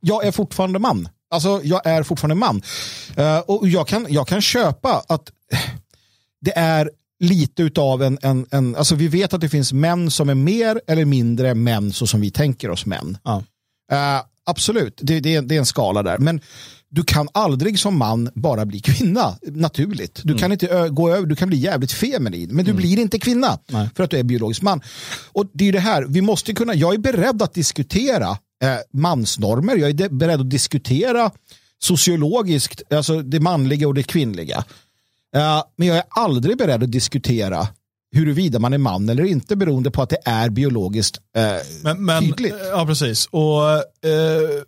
Jag 0.00 0.26
är 0.26 0.32
fortfarande 0.32 0.78
man. 0.78 1.08
Alltså, 1.30 1.60
jag 1.64 1.86
är 1.86 2.02
fortfarande 2.02 2.34
man. 2.34 2.62
Eh, 3.16 3.38
och 3.38 3.68
jag 3.68 3.86
kan, 3.88 4.06
jag 4.08 4.28
kan 4.28 4.40
köpa 4.40 5.02
att 5.08 5.30
det 6.40 6.58
är 6.58 6.90
lite 7.20 7.62
utav 7.62 8.02
en, 8.02 8.18
en, 8.22 8.46
en, 8.50 8.76
alltså 8.76 8.94
vi 8.94 9.08
vet 9.08 9.34
att 9.34 9.40
det 9.40 9.48
finns 9.48 9.72
män 9.72 10.10
som 10.10 10.28
är 10.28 10.34
mer 10.34 10.80
eller 10.86 11.04
mindre 11.04 11.54
män 11.54 11.92
så 11.92 12.06
som 12.06 12.20
vi 12.20 12.30
tänker 12.30 12.70
oss 12.70 12.86
män. 12.86 13.18
Ja. 13.24 13.42
Eh, 13.92 14.22
absolut, 14.44 15.00
det, 15.02 15.20
det, 15.20 15.34
är, 15.34 15.42
det 15.42 15.54
är 15.54 15.58
en 15.58 15.66
skala 15.66 16.02
där. 16.02 16.18
Men 16.18 16.40
du 16.88 17.02
kan 17.02 17.28
aldrig 17.32 17.78
som 17.78 17.98
man 17.98 18.30
bara 18.34 18.66
bli 18.66 18.80
kvinna 18.80 19.36
naturligt. 19.42 20.20
Du 20.24 20.38
kan 20.38 20.52
inte 20.52 20.88
gå 20.88 21.10
över, 21.10 21.26
du 21.26 21.36
kan 21.36 21.48
bli 21.48 21.58
jävligt 21.58 21.92
feminin, 21.92 22.48
men 22.52 22.64
du 22.64 22.72
blir 22.72 22.98
inte 22.98 23.18
kvinna 23.18 23.58
Nej. 23.66 23.88
för 23.96 24.04
att 24.04 24.10
du 24.10 24.18
är 24.18 24.22
biologisk 24.22 24.62
man. 24.62 24.80
Och 25.32 25.50
det 25.52 25.68
är 25.68 25.72
det 25.72 25.80
här, 25.80 26.04
vi 26.08 26.20
måste 26.20 26.54
kunna, 26.54 26.74
jag 26.74 26.94
är 26.94 26.98
beredd 26.98 27.42
att 27.42 27.54
diskutera 27.54 28.28
eh, 28.64 28.76
mansnormer, 28.92 29.76
jag 29.76 30.00
är 30.00 30.08
beredd 30.08 30.40
att 30.40 30.50
diskutera 30.50 31.30
sociologiskt, 31.78 32.92
alltså 32.92 33.22
det 33.22 33.40
manliga 33.40 33.88
och 33.88 33.94
det 33.94 34.02
kvinnliga. 34.02 34.64
Eh, 35.36 35.62
men 35.76 35.88
jag 35.88 35.96
är 35.96 36.04
aldrig 36.10 36.58
beredd 36.58 36.82
att 36.82 36.92
diskutera 36.92 37.68
huruvida 38.12 38.58
man 38.58 38.72
är 38.72 38.78
man 38.78 39.08
eller 39.08 39.24
inte 39.24 39.56
beroende 39.56 39.90
på 39.90 40.02
att 40.02 40.10
det 40.10 40.18
är 40.24 40.50
biologiskt 40.50 41.20
eh, 41.36 41.42
Men, 41.82 42.04
men, 42.04 42.22
tydligt. 42.22 42.54
Ja, 42.70 42.86
precis. 42.86 43.26
Och, 43.26 43.72
eh, 44.08 44.62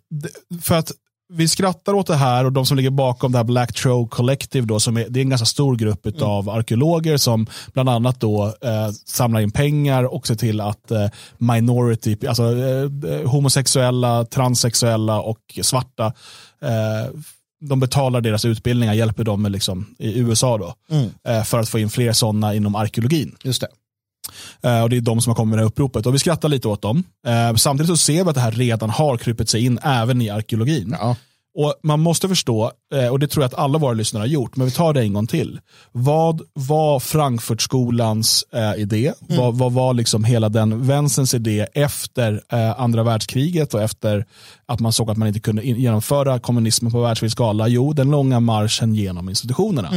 för 0.63 0.75
att 0.75 0.93
vi 1.35 1.49
skrattar 1.49 1.95
åt 1.95 2.07
det 2.07 2.17
här 2.17 2.45
och 2.45 2.53
de 2.53 2.67
som 2.67 2.77
ligger 2.77 2.91
bakom 2.91 3.33
det 3.33 3.39
här 3.39 3.45
Black 3.45 3.73
Troll 3.73 4.09
Collective, 4.09 4.67
då, 4.67 4.81
som 4.81 4.97
är, 4.97 5.07
det 5.09 5.21
är 5.21 5.23
en 5.23 5.29
ganska 5.29 5.47
stor 5.47 5.77
grupp 5.77 6.23
av 6.23 6.51
arkeologer 6.51 7.17
som 7.17 7.47
bland 7.73 7.89
annat 7.89 8.21
då, 8.21 8.47
eh, 8.47 8.91
samlar 9.05 9.41
in 9.41 9.51
pengar 9.51 10.05
och 10.05 10.27
ser 10.27 10.35
till 10.35 10.61
att 10.61 10.91
eh, 10.91 11.07
minority, 11.39 12.27
alltså 12.27 12.43
eh, 12.43 13.31
homosexuella, 13.31 14.25
transsexuella 14.25 15.21
och 15.21 15.59
svarta, 15.63 16.07
eh, 16.63 17.11
de 17.69 17.81
betalar 17.81 18.21
deras 18.21 18.45
utbildningar, 18.45 18.95
hjälper 18.95 19.25
dem 19.25 19.43
med 19.43 19.53
liksom, 19.53 19.95
i 19.99 20.19
USA 20.19 20.59
då, 20.59 20.75
eh, 21.31 21.45
för 21.45 21.59
att 21.59 21.69
få 21.69 21.79
in 21.79 21.91
fler 21.91 22.13
sådana 22.13 22.55
inom 22.55 22.75
arkeologin. 22.75 23.37
Just 23.43 23.61
det. 23.61 23.69
Eh, 24.69 24.83
och 24.83 24.91
Det 24.91 24.97
är 24.97 25.01
de 25.01 25.21
som 25.21 25.31
har 25.31 25.35
kommit 25.35 25.51
med 25.51 25.59
det 25.59 25.63
här 25.63 25.67
uppropet. 25.69 26.07
Och 26.07 26.15
vi 26.15 26.19
skrattar 26.19 26.49
lite 26.49 26.69
åt 26.69 26.83
dem. 26.83 27.05
Eh, 27.27 27.55
samtidigt 27.55 27.89
så 27.89 27.97
ser 27.97 28.25
vi 28.25 28.29
att 28.31 28.35
det 28.35 28.41
här 28.41 28.51
redan 28.53 28.91
har 28.91 29.17
krypit 29.17 29.49
sig 29.49 29.65
in 29.65 29.79
även 29.83 30.23
i 30.23 30.31
arkeologin. 30.31 30.97
Ja. 31.01 31.17
Och 31.55 31.75
Man 31.83 32.01
måste 32.01 32.29
förstå, 32.29 32.73
eh, 32.95 33.09
och 33.09 33.19
det 33.19 33.27
tror 33.27 33.43
jag 33.43 33.49
att 33.49 33.59
alla 33.59 33.79
våra 33.79 33.93
lyssnare 33.93 34.21
har 34.21 34.27
gjort, 34.27 34.57
men 34.57 34.67
vi 34.67 34.73
tar 34.73 34.95
det 34.95 35.01
en 35.01 35.13
gång 35.13 35.27
till. 35.27 35.61
Vad 35.93 36.43
var 36.53 37.01
Frankfurtskolans 37.01 38.45
eh, 38.53 38.81
idé? 38.83 39.13
Vad, 39.29 39.59
vad 39.59 39.73
var 39.73 39.95
liksom 39.95 40.25
hela 40.25 40.49
den 40.49 40.87
vänsterns 40.87 41.35
idé 41.35 41.67
efter 41.75 42.43
eh, 42.53 42.81
andra 42.81 43.03
världskriget 43.03 43.75
och 43.75 43.83
efter 43.83 44.27
att 44.67 44.81
man 44.81 44.93
såg 44.93 45.11
att 45.11 45.17
man 45.17 45.29
inte 45.29 45.41
kunde 45.41 45.63
in, 45.63 45.77
genomföra 45.77 46.39
kommunismen 46.39 46.93
på 46.93 47.01
världsvid 47.01 47.33
skala? 47.33 47.69
Jo, 47.69 47.93
den 47.93 48.11
långa 48.11 48.41
marschen 48.41 48.95
genom 48.95 49.29
institutionerna. 49.29 49.91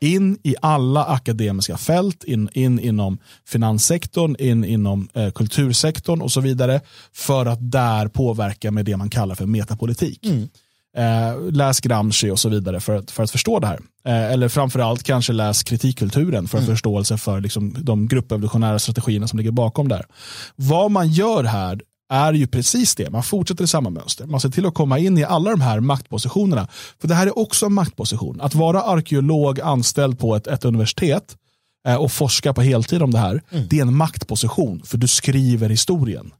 In 0.00 0.38
i 0.42 0.54
alla 0.62 1.04
akademiska 1.04 1.76
fält, 1.76 2.24
in, 2.24 2.48
in 2.52 2.78
inom 2.78 3.18
finanssektorn, 3.48 4.36
in 4.38 4.64
inom 4.64 5.08
eh, 5.14 5.30
kultursektorn 5.30 6.20
och 6.20 6.32
så 6.32 6.40
vidare. 6.40 6.80
För 7.12 7.46
att 7.46 7.70
där 7.70 8.08
påverka 8.08 8.70
med 8.70 8.84
det 8.84 8.96
man 8.96 9.10
kallar 9.10 9.34
för 9.34 9.46
metapolitik. 9.46 10.26
Eh, 10.96 11.52
läs 11.52 11.80
Gramsci 11.80 12.30
och 12.30 12.38
så 12.38 12.48
vidare 12.48 12.80
för 12.80 12.96
att, 12.96 13.10
för 13.10 13.22
att 13.22 13.30
förstå 13.30 13.58
det 13.58 13.66
här. 13.66 13.80
Eh, 14.04 14.32
eller 14.32 14.48
framförallt 14.48 15.02
kanske 15.02 15.32
läs 15.32 15.62
kritikkulturen 15.62 16.48
för 16.48 16.60
förståelse 16.60 17.18
för 17.18 17.40
liksom, 17.40 17.76
de 17.78 18.08
gruppevolutionära 18.08 18.78
strategierna 18.78 19.28
som 19.28 19.38
ligger 19.38 19.50
bakom 19.50 19.88
där. 19.88 20.06
Vad 20.56 20.90
man 20.90 21.08
gör 21.08 21.44
här 21.44 21.82
är 22.12 22.32
ju 22.32 22.46
precis 22.46 22.94
det. 22.94 23.10
Man 23.10 23.22
fortsätter 23.22 23.64
i 23.64 23.66
samma 23.66 23.90
mönster. 23.90 24.26
Man 24.26 24.40
ser 24.40 24.48
till 24.48 24.66
att 24.66 24.74
komma 24.74 24.98
in 24.98 25.18
i 25.18 25.24
alla 25.24 25.50
de 25.50 25.60
här 25.60 25.80
maktpositionerna. 25.80 26.68
För 27.00 27.08
det 27.08 27.14
här 27.14 27.26
är 27.26 27.38
också 27.38 27.66
en 27.66 27.72
maktposition. 27.72 28.40
Att 28.40 28.54
vara 28.54 28.82
arkeolog 28.82 29.60
anställd 29.60 30.18
på 30.18 30.36
ett, 30.36 30.46
ett 30.46 30.64
universitet 30.64 31.36
eh, 31.88 31.96
och 31.96 32.12
forska 32.12 32.54
på 32.54 32.62
heltid 32.62 33.02
om 33.02 33.10
det 33.10 33.18
här, 33.18 33.42
det 33.70 33.78
är 33.78 33.82
en 33.82 33.96
maktposition. 33.96 34.82
För 34.84 34.98
du 34.98 35.08
skriver 35.08 35.68
historien. 35.68 36.32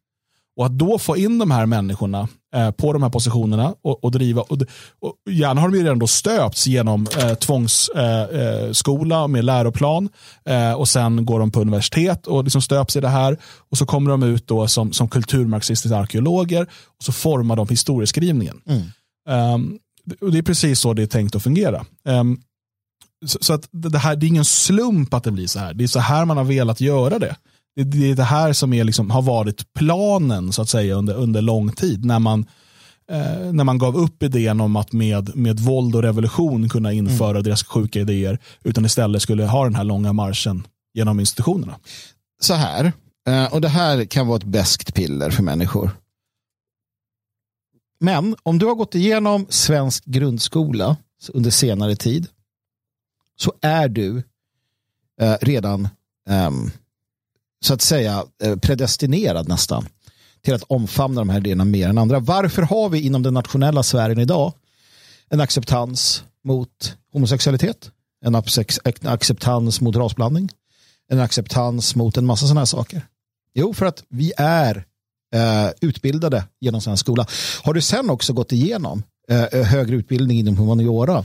Och 0.57 0.67
att 0.67 0.79
då 0.79 0.99
få 0.99 1.17
in 1.17 1.39
de 1.39 1.51
här 1.51 1.67
människorna 1.67 2.29
eh, 2.55 2.71
på 2.71 2.93
de 2.93 3.03
här 3.03 3.11
positionerna 3.11 3.75
och, 3.83 4.05
och 4.05 4.11
driva, 4.11 4.43
och, 4.43 4.59
och 5.01 5.15
gärna 5.31 5.61
har 5.61 5.69
de 5.69 5.77
ju 5.77 5.85
redan 5.85 5.99
då 5.99 6.07
stöpts 6.07 6.67
genom 6.67 7.07
eh, 7.19 7.35
tvångsskola 7.35 9.17
eh, 9.17 9.23
eh, 9.23 9.29
med 9.29 9.45
läroplan 9.45 10.09
eh, 10.45 10.73
och 10.73 10.89
sen 10.89 11.27
går 11.27 11.41
de 11.41 11.51
på 11.51 11.61
universitet 11.61 12.27
och 12.27 12.45
liksom 12.45 12.63
stöps 12.63 12.97
i 12.97 13.01
det 13.01 13.09
här 13.09 13.39
och 13.71 13.79
så 13.79 13.87
kommer 13.87 14.11
de 14.11 14.23
ut 14.23 14.47
då 14.47 14.69
som, 14.69 14.93
som 14.93 15.09
kulturmarxistiska 15.09 15.97
arkeologer 15.97 16.63
och 16.99 17.05
så 17.05 17.13
formar 17.13 17.57
de 17.57 17.69
historieskrivningen. 17.69 18.61
Ehm, 19.29 19.79
och 20.21 20.33
det 20.33 20.39
är 20.39 20.43
precis 20.43 20.81
så 20.81 20.93
det 20.93 21.03
är 21.03 21.07
tänkt 21.07 21.37
att 21.37 21.43
fungera. 21.43 21.85
Ehm, 22.05 22.39
så, 23.27 23.39
så 23.41 23.53
att 23.53 23.69
det, 23.71 23.89
det 23.89 23.99
här, 23.99 24.17
det 24.17 24.27
är 24.27 24.29
ingen 24.29 24.45
slump 24.45 25.15
att 25.15 25.25
det 25.25 25.31
blir 25.31 25.47
så 25.47 25.59
här. 25.59 25.75
Det 25.75 25.85
är 25.85 25.89
så 25.89 26.01
här 26.01 26.25
man 26.25 26.37
har 26.37 26.45
velat 26.45 26.81
göra 26.81 27.19
det. 27.19 27.37
Det, 27.77 27.85
det 27.85 28.11
är 28.11 28.17
det 28.17 28.23
här 28.23 28.53
som 28.53 28.73
är 28.73 28.85
liksom, 28.85 29.11
har 29.11 29.23
varit 29.23 29.73
planen 29.73 30.53
så 30.53 30.63
att 30.63 30.69
säga 30.69 30.95
under, 30.95 31.15
under 31.15 31.43
lång 31.43 31.73
tid. 31.73 32.05
När 32.05 32.19
man, 32.19 32.47
eh, 33.11 33.53
när 33.53 33.65
man 33.65 33.79
gav 33.79 33.97
upp 33.97 34.23
idén 34.23 34.61
om 34.61 34.77
att 34.77 34.93
med, 34.93 35.37
med 35.37 35.61
våld 35.61 35.97
och 35.97 36.03
revolution 36.03 36.69
kunna 36.69 36.93
införa 36.93 37.43
deras 37.43 37.65
sjuka 37.65 38.01
idéer. 38.01 38.39
Utan 38.65 38.85
istället 38.85 39.23
skulle 39.23 39.45
ha 39.45 39.65
den 39.65 39.75
här 39.75 39.85
långa 39.85 40.13
marschen 40.13 40.67
genom 40.95 41.21
institutionerna. 41.21 41.77
så 42.41 42.55
här, 42.55 42.93
eh, 43.29 43.53
och 43.53 43.61
det 43.61 43.69
här 43.69 44.05
kan 44.05 44.27
vara 44.27 44.37
ett 44.37 44.45
beskt 44.45 44.95
piller 44.95 45.31
för 45.31 45.43
människor. 45.43 45.91
Men 48.03 48.37
om 48.43 48.59
du 48.59 48.67
har 48.67 48.75
gått 48.75 48.95
igenom 48.95 49.47
svensk 49.49 50.05
grundskola 50.05 50.97
under 51.33 51.51
senare 51.51 51.97
tid 51.97 52.27
så 53.37 53.53
är 53.61 53.89
du 53.89 54.23
eh, 55.21 55.37
redan 55.41 55.89
ehm, 56.29 56.71
så 57.65 57.75
att 57.75 57.83
säga 57.83 58.25
eh, 58.43 58.57
predestinerad 58.57 59.49
nästan 59.49 59.87
till 60.45 60.55
att 60.55 60.63
omfamna 60.63 61.21
de 61.21 61.29
här 61.29 61.39
idéerna 61.39 61.65
mer 61.65 61.89
än 61.89 61.99
andra. 61.99 62.21
Varför 62.21 62.63
har 62.63 62.89
vi 62.89 63.01
inom 63.01 63.23
den 63.23 63.35
nationella 63.35 63.83
sfären 63.83 64.19
idag 64.19 64.53
en 65.31 65.41
acceptans 65.41 66.25
mot 66.45 66.97
homosexualitet? 67.13 67.91
En 68.25 68.35
en 69.01 69.09
acceptans 69.09 69.81
mot 69.81 69.97
rasblandning? 69.97 70.49
En 71.11 71.21
acceptans 71.21 71.95
mot 71.95 72.17
en 72.17 72.27
massa 72.27 72.47
sådana 72.47 72.61
här 72.61 72.67
saker? 72.67 73.07
Jo, 73.55 73.75
för 73.75 73.87
att 73.87 74.05
vi 74.09 74.33
är 74.37 74.85
eh, 75.35 75.71
utbildade 75.81 76.45
genom 76.61 76.81
svensk 76.81 77.01
skola. 77.01 77.27
Har 77.63 77.75
du 77.75 77.81
sen 77.81 78.11
också 78.11 78.33
gått 78.33 78.53
igenom 78.53 79.03
eh, 79.29 79.43
eh 79.43 79.65
högre 79.65 79.97
utbildning 79.97 80.39
inom 80.39 80.57
humaniora 80.57 81.25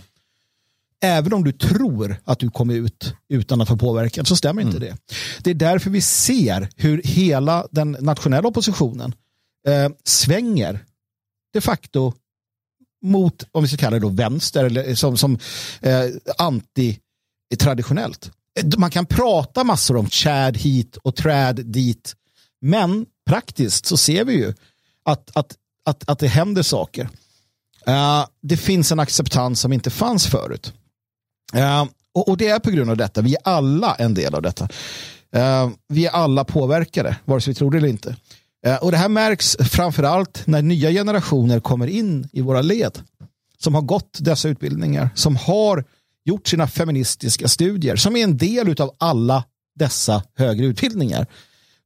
Även 1.04 1.34
om 1.34 1.44
du 1.44 1.52
tror 1.52 2.22
att 2.24 2.40
du 2.40 2.50
kommer 2.50 2.74
ut 2.74 3.14
utan 3.30 3.62
att 3.62 3.70
ha 3.70 3.78
påverkan 3.78 4.26
så 4.26 4.36
stämmer 4.36 4.62
inte 4.62 4.80
det. 4.80 4.98
Det 5.44 5.50
är 5.50 5.56
därför 5.56 5.90
vi 5.90 6.02
ser 6.02 6.70
hur 6.76 7.02
hela 7.04 7.68
den 7.72 7.98
nationella 8.00 8.48
oppositionen 8.48 9.14
eh, 9.68 9.90
svänger 10.04 10.86
de 11.54 11.62
facto 11.62 12.14
mot, 13.04 13.44
om 13.52 13.64
vi 13.64 13.68
ska 13.68 13.78
kalla 13.78 13.96
det 13.96 14.02
då 14.02 14.10
vänster, 14.10 14.66
eller 14.66 14.96
som, 14.96 15.18
som 15.18 15.40
eh, 15.82 16.06
anti-traditionellt. 16.38 18.32
Man 18.78 18.92
kan 18.92 19.06
prata 19.06 19.64
massor 19.64 19.98
om 19.98 20.10
Chad 20.10 20.58
hit 20.58 20.98
och 20.98 21.16
trad 21.16 21.66
dit, 21.66 22.16
men 22.62 23.06
praktiskt 23.26 23.86
så 23.86 23.98
ser 23.98 24.26
vi 24.26 24.34
ju 24.34 24.54
att, 25.06 25.38
att, 25.38 25.56
att, 25.86 26.10
att 26.10 26.20
det 26.20 26.28
händer 26.28 26.64
saker. 26.64 27.10
Eh, 27.88 28.26
det 28.42 28.58
finns 28.58 28.92
en 28.92 29.00
acceptans 29.00 29.60
som 29.60 29.74
inte 29.74 29.90
fanns 29.90 30.28
förut. 30.28 30.74
Eh, 31.54 31.86
och, 32.14 32.28
och 32.28 32.38
det 32.38 32.48
är 32.48 32.60
på 32.60 32.70
grund 32.72 32.90
av 32.90 32.98
detta. 32.98 33.22
Vi 33.22 33.36
är 33.36 33.42
alla 33.44 33.96
en 33.96 34.14
del 34.14 34.36
av 34.36 34.42
detta. 34.42 34.70
Eh, 35.36 35.70
vi 35.88 36.06
är 36.06 36.12
alla 36.12 36.44
påverkade, 36.44 37.18
vare 37.26 37.42
sig 37.42 37.52
vi 37.52 37.56
tror 37.56 37.72
det 37.72 37.78
eller 37.78 37.88
inte. 37.88 38.16
Eh, 38.66 38.76
och 38.76 38.92
det 38.92 38.98
här 38.98 39.10
märks 39.10 39.58
framförallt 39.60 40.48
när 40.48 40.62
nya 40.62 40.92
generationer 40.92 41.60
kommer 41.60 41.88
in 41.88 42.30
i 42.32 42.42
våra 42.42 42.62
led. 42.62 43.00
Som 43.58 43.76
har 43.76 43.82
gått 43.82 44.18
dessa 44.22 44.50
utbildningar, 44.50 45.10
som 45.16 45.36
har 45.36 45.84
gjort 46.26 46.48
sina 46.48 46.68
feministiska 46.68 47.48
studier, 47.48 47.96
som 47.96 48.16
är 48.16 48.24
en 48.24 48.38
del 48.38 48.82
av 48.82 48.96
alla 48.98 49.44
dessa 49.76 50.24
högre 50.36 50.66
utbildningar. 50.66 51.28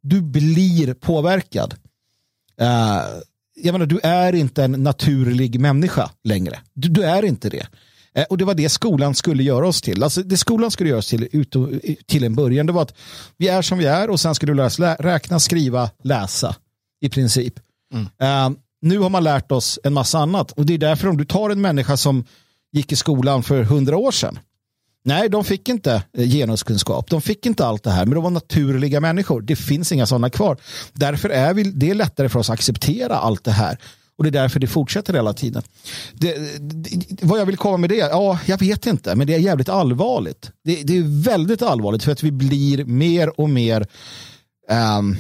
Du 0.02 0.22
blir 0.22 0.94
påverkad. 0.94 1.76
Eh, 2.60 3.02
jag 3.56 3.74
menar, 3.74 3.86
du 3.86 4.00
är 4.04 4.36
inte 4.36 4.64
en 4.64 4.72
naturlig 4.72 5.60
människa 5.60 6.10
längre. 6.24 6.60
Du, 6.74 6.90
du 6.90 7.04
är 7.04 7.26
inte 7.26 7.50
det. 7.50 7.68
Eh, 8.16 8.24
och 8.30 8.38
det 8.38 8.46
var 8.46 8.54
det 8.54 8.70
skolan 8.70 9.16
skulle 9.16 9.44
göra 9.44 9.68
oss 9.68 9.82
till. 9.82 10.04
Alltså 10.04 10.24
det 10.24 10.38
skolan 10.38 10.72
skulle 10.72 10.90
göra 10.90 11.00
oss 11.00 11.08
till, 11.08 11.28
ut, 11.32 11.56
till 12.06 12.24
en 12.24 12.36
början, 12.36 12.66
det 12.66 12.74
var 12.74 12.82
att 12.82 12.94
vi 13.38 13.48
är 13.48 13.62
som 13.62 13.78
vi 13.78 13.86
är 13.86 14.10
och 14.10 14.20
sen 14.20 14.36
ska 14.36 14.46
du 14.46 14.54
lära 14.54 14.68
oss 14.68 14.80
lä 14.80 14.96
räkna, 15.00 15.40
skriva, 15.40 15.90
läsa 16.04 16.56
i 17.02 17.10
princip. 17.10 17.54
Mm. 17.94 18.04
Uh, 18.04 18.58
nu 18.82 19.00
har 19.00 19.10
man 19.10 19.24
lärt 19.24 19.52
oss 19.52 19.80
en 19.84 19.94
massa 19.94 20.20
annat 20.20 20.52
och 20.52 20.66
det 20.66 20.74
är 20.74 20.78
därför 20.78 21.08
om 21.08 21.18
du 21.18 21.26
tar 21.26 21.50
en 21.50 21.62
människa 21.62 21.98
som 21.98 22.26
gick 22.72 22.92
i 22.92 22.96
skolan 22.96 23.44
för 23.44 23.64
hundra 23.64 23.98
år 23.98 24.12
sedan. 24.12 24.40
Nej, 25.04 25.30
de 25.30 25.44
fick 25.44 25.70
inte 25.70 26.04
eh, 26.18 26.28
genuskunskap. 26.28 27.10
De 27.10 27.22
fick 27.22 27.46
inte 27.46 27.66
allt 27.66 27.84
det 27.84 27.92
här, 27.92 28.06
men 28.06 28.16
de 28.16 28.24
var 28.24 28.30
naturliga 28.30 29.00
människor. 29.00 29.42
Det 29.42 29.56
finns 29.56 29.92
inga 29.92 30.06
sådana 30.06 30.30
kvar. 30.30 30.58
Därför 30.94 31.30
är 31.30 31.54
vi, 31.54 31.64
det 31.64 31.90
är 31.90 31.96
lättare 31.96 32.30
för 32.30 32.40
oss 32.40 32.50
att 32.50 32.54
acceptera 32.54 33.16
allt 33.16 33.44
det 33.44 33.52
här. 33.52 33.78
Och 34.22 34.26
det 34.32 34.40
är 34.40 34.42
därför 34.42 34.60
det 34.60 34.68
fortsätter 34.68 35.14
hela 35.14 35.34
tiden. 35.34 35.64
Det, 36.14 36.60
det, 36.60 37.24
vad 37.26 37.40
jag 37.40 37.46
vill 37.46 37.58
komma 37.58 37.78
med 37.78 37.90
det? 37.90 37.96
Ja, 37.96 38.40
jag 38.46 38.58
vet 38.58 38.86
inte, 38.86 39.16
men 39.16 39.28
det 39.28 39.34
är 39.34 39.40
jävligt 39.40 39.70
allvarligt. 39.70 40.52
Det, 40.64 40.84
det 40.84 40.98
är 40.98 41.24
väldigt 41.24 41.62
allvarligt 41.62 42.04
för 42.04 42.12
att 42.12 42.24
vi 42.24 42.32
blir 42.32 42.86
mer 42.86 43.40
och 43.40 43.50
mer 43.50 43.88
um, 45.00 45.18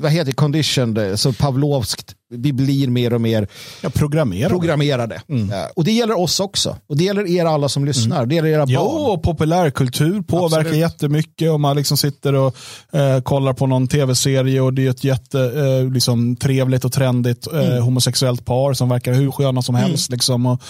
vad 0.00 0.12
heter 0.12 0.32
conditioned, 0.32 1.20
så 1.20 1.32
Pavlovskt, 1.32 2.14
vi 2.30 2.52
blir 2.52 2.88
mer 2.88 3.12
och 3.12 3.20
mer 3.20 3.48
ja, 3.80 3.90
programmerade. 3.90 4.48
programmerade. 4.48 5.22
Mm. 5.28 5.50
Och 5.76 5.84
det 5.84 5.92
gäller 5.92 6.18
oss 6.18 6.40
också. 6.40 6.76
Och 6.86 6.96
det 6.96 7.04
gäller 7.04 7.28
er 7.28 7.44
alla 7.44 7.68
som 7.68 7.84
lyssnar. 7.84 8.16
Mm. 8.16 8.28
Det 8.28 8.34
gäller 8.34 8.48
era 8.48 8.66
barn. 8.66 8.74
Jo, 8.74 8.80
och 8.80 9.22
populärkultur 9.22 10.22
påverkar 10.22 10.58
Absolut. 10.58 10.78
jättemycket. 10.78 11.50
Om 11.50 11.62
man 11.62 11.76
liksom 11.76 11.96
sitter 11.96 12.34
och 12.34 12.56
eh, 12.92 13.20
kollar 13.20 13.52
på 13.52 13.66
någon 13.66 13.88
tv-serie 13.88 14.60
och 14.60 14.74
det 14.74 14.86
är 14.86 14.90
ett 14.90 15.04
jättetrevligt 15.04 15.86
eh, 15.86 15.92
liksom, 15.92 16.36
trevligt 16.36 16.84
och 16.84 16.92
trendigt 16.92 17.46
eh, 17.52 17.68
mm. 17.68 17.82
homosexuellt 17.82 18.44
par 18.44 18.72
som 18.72 18.88
verkar 18.88 19.12
hur 19.12 19.30
sköna 19.30 19.62
som 19.62 19.74
mm. 19.74 19.88
helst. 19.88 20.10
Liksom. 20.10 20.46
Och, 20.46 20.62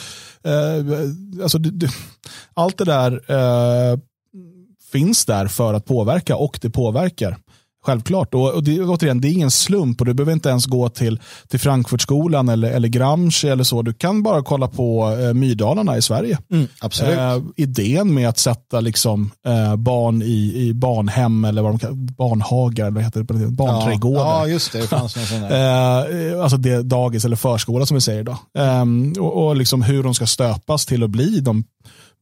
eh, 0.45 1.43
alltså, 1.43 1.59
det, 1.59 1.71
det, 1.71 1.91
allt 2.55 2.79
det 2.79 2.85
där 2.85 3.13
eh, 3.13 3.99
finns 4.93 5.25
där 5.25 5.47
för 5.47 5.75
att 5.75 5.85
påverka 5.85 6.37
och 6.37 6.59
det 6.63 6.71
påverkar. 6.71 7.37
Självklart. 7.83 8.35
Och, 8.35 8.55
och 8.55 8.65
det, 8.65 8.81
återigen, 8.81 9.21
det 9.21 9.29
är 9.29 9.33
ingen 9.33 9.51
slump 9.51 10.01
och 10.01 10.07
du 10.07 10.15
behöver 10.15 10.33
inte 10.33 10.49
ens 10.49 10.67
gå 10.67 10.89
till, 10.89 11.21
till 11.49 11.61
Frankfurtskolan 11.61 12.49
eller, 12.49 12.71
eller 12.71 12.89
Gramsci 12.89 13.49
eller 13.49 13.65
så. 13.65 13.83
Du 13.83 13.93
kan 13.93 14.23
bara 14.23 14.43
kolla 14.43 14.69
på 14.69 15.17
eh, 15.21 15.35
Mydalarna 15.35 15.97
i 15.97 16.03
Sverige. 16.03 16.39
Mm, 16.53 16.69
absolut. 16.81 17.19
Eh, 17.19 17.39
idén 17.57 18.15
med 18.15 18.29
att 18.29 18.39
sätta 18.39 18.81
liksom, 18.81 19.31
eh, 19.47 19.77
barn 19.77 20.23
i, 20.23 20.53
i 20.57 20.75
barnhem 20.75 21.45
eller 21.45 21.63
vad 21.63 21.73
de 21.73 21.79
kan, 21.79 22.07
barnhagar, 22.07 22.85
eller 22.85 22.95
vad 22.95 23.05
heter 23.05 23.23
det, 23.23 23.51
barnträdgårdar. 23.51 24.21
Ja, 24.21 24.41
ja, 24.41 24.47
just 24.47 24.73
det. 24.73 24.81
det 24.81 24.87
fanns 24.87 25.17
eh, 25.17 26.43
alltså 26.43 26.57
det 26.57 26.83
dagis 26.83 27.25
eller 27.25 27.37
förskola 27.37 27.87
som 27.87 27.95
vi 27.95 28.01
säger 28.01 28.21
idag. 28.21 28.39
Eh, 28.59 28.85
och, 29.23 29.47
och 29.47 29.57
liksom 29.57 29.83
hur 29.83 30.03
de 30.03 30.15
ska 30.15 30.27
stöpas 30.27 30.87
till 30.87 31.03
att 31.03 31.11
bli 31.11 31.41
de 31.41 31.65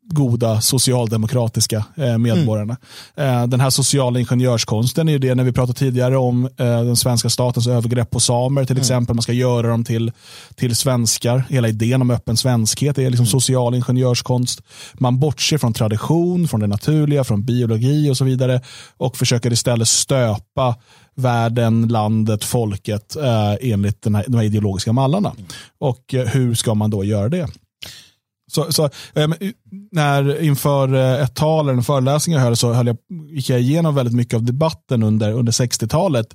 goda 0.08 0.60
socialdemokratiska 0.60 1.84
eh, 1.96 2.18
medborgarna. 2.18 2.76
Mm. 3.16 3.42
Eh, 3.42 3.46
den 3.46 3.60
här 3.60 3.70
sociala 3.70 4.18
ingenjörskonsten 4.18 5.08
är 5.08 5.12
ju 5.12 5.18
det 5.18 5.34
när 5.34 5.44
vi 5.44 5.52
pratade 5.52 5.78
tidigare 5.78 6.16
om 6.16 6.44
eh, 6.44 6.50
den 6.56 6.96
svenska 6.96 7.30
statens 7.30 7.66
övergrepp 7.66 8.10
på 8.10 8.20
samer 8.20 8.64
till 8.64 8.76
mm. 8.76 8.80
exempel. 8.80 9.14
Man 9.14 9.22
ska 9.22 9.32
göra 9.32 9.68
dem 9.68 9.84
till, 9.84 10.12
till 10.54 10.76
svenskar. 10.76 11.44
Hela 11.48 11.68
idén 11.68 12.02
om 12.02 12.10
öppen 12.10 12.36
svenskhet 12.36 12.98
är 12.98 13.10
liksom 13.10 13.24
mm. 13.24 13.30
social 13.30 13.74
ingenjörskonst. 13.74 14.62
Man 14.94 15.20
bortser 15.20 15.58
från 15.58 15.72
tradition, 15.72 16.48
från 16.48 16.60
det 16.60 16.66
naturliga, 16.66 17.24
från 17.24 17.44
biologi 17.44 18.10
och 18.10 18.16
så 18.16 18.24
vidare 18.24 18.60
och 18.96 19.16
försöker 19.16 19.52
istället 19.52 19.88
stöpa 19.88 20.74
världen, 21.14 21.88
landet, 21.88 22.44
folket 22.44 23.16
eh, 23.16 23.54
enligt 23.60 24.02
den 24.02 24.14
här, 24.14 24.24
de 24.28 24.36
här 24.36 24.44
ideologiska 24.44 24.92
mallarna. 24.92 25.30
Mm. 25.30 25.44
Och 25.78 26.14
eh, 26.14 26.26
hur 26.26 26.54
ska 26.54 26.74
man 26.74 26.90
då 26.90 27.04
göra 27.04 27.28
det? 27.28 27.48
Så, 28.49 28.73
så, 28.73 28.85
eh, 29.14 29.28
när 29.93 30.43
inför 30.43 30.95
eh, 30.95 31.23
ett 31.23 31.35
tal 31.35 31.69
eller 31.69 31.76
en 31.76 31.85
föreläsning 31.85 32.37
jag 32.37 32.43
höll 32.43 32.57
så 32.57 32.73
höll 32.73 32.87
jag, 32.87 32.97
gick 33.31 33.50
jag 33.50 33.61
igenom 33.61 33.95
väldigt 33.95 34.14
mycket 34.14 34.35
av 34.35 34.43
debatten 34.43 35.02
under, 35.02 35.33
under 35.33 35.52
60-talet. 35.52 36.26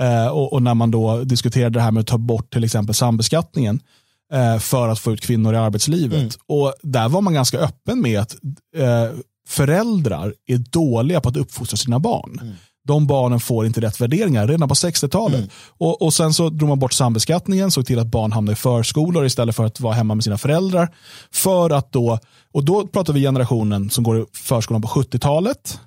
Eh, 0.00 0.26
och, 0.26 0.52
och, 0.52 0.62
när 0.62 0.74
man 0.74 0.90
då 0.90 1.24
diskuterade 1.24 1.78
det 1.78 1.82
här 1.82 1.90
med 1.90 2.00
att 2.00 2.06
ta 2.06 2.18
bort 2.18 2.52
till 2.52 2.64
exempel 2.64 2.94
sambeskattningen 2.94 3.80
eh, 4.32 4.58
för 4.58 4.88
att 4.88 4.98
få 4.98 5.12
ut 5.12 5.20
kvinnor 5.20 5.54
i 5.54 5.56
arbetslivet. 5.56 6.18
Mm. 6.18 6.30
Och 6.46 6.74
där 6.82 7.08
var 7.08 7.20
man 7.20 7.34
ganska 7.34 7.58
öppen 7.58 8.00
med 8.00 8.20
att 8.20 8.36
eh, 8.76 9.10
föräldrar 9.48 10.34
är 10.46 10.58
dåliga 10.58 11.20
på 11.20 11.28
att 11.28 11.36
uppfostra 11.36 11.76
sina 11.76 11.98
barn. 11.98 12.38
Mm 12.42 12.54
de 12.86 13.06
barnen 13.06 13.40
får 13.40 13.66
inte 13.66 13.80
rätt 13.80 14.00
värderingar 14.00 14.48
redan 14.48 14.68
på 14.68 14.74
60-talet. 14.74 15.38
Mm. 15.38 15.50
Och, 15.78 16.02
och 16.02 16.14
sen 16.14 16.34
så 16.34 16.48
drog 16.48 16.68
man 16.68 16.78
bort 16.78 16.92
sambeskattningen, 16.92 17.70
såg 17.70 17.86
till 17.86 17.98
att 17.98 18.06
barn 18.06 18.32
hamnade 18.32 18.52
i 18.52 18.56
förskolor 18.56 19.26
istället 19.26 19.56
för 19.56 19.64
att 19.64 19.80
vara 19.80 19.94
hemma 19.94 20.14
med 20.14 20.24
sina 20.24 20.38
föräldrar. 20.38 20.94
För 21.32 21.70
att 21.70 21.92
då, 21.92 22.18
och 22.52 22.64
då 22.64 22.86
pratar 22.86 23.12
vi 23.12 23.20
generationen 23.20 23.90
som 23.90 24.04
går 24.04 24.20
i 24.20 24.24
förskolan 24.32 24.82
på 24.82 24.88
70-talet, 24.88 25.78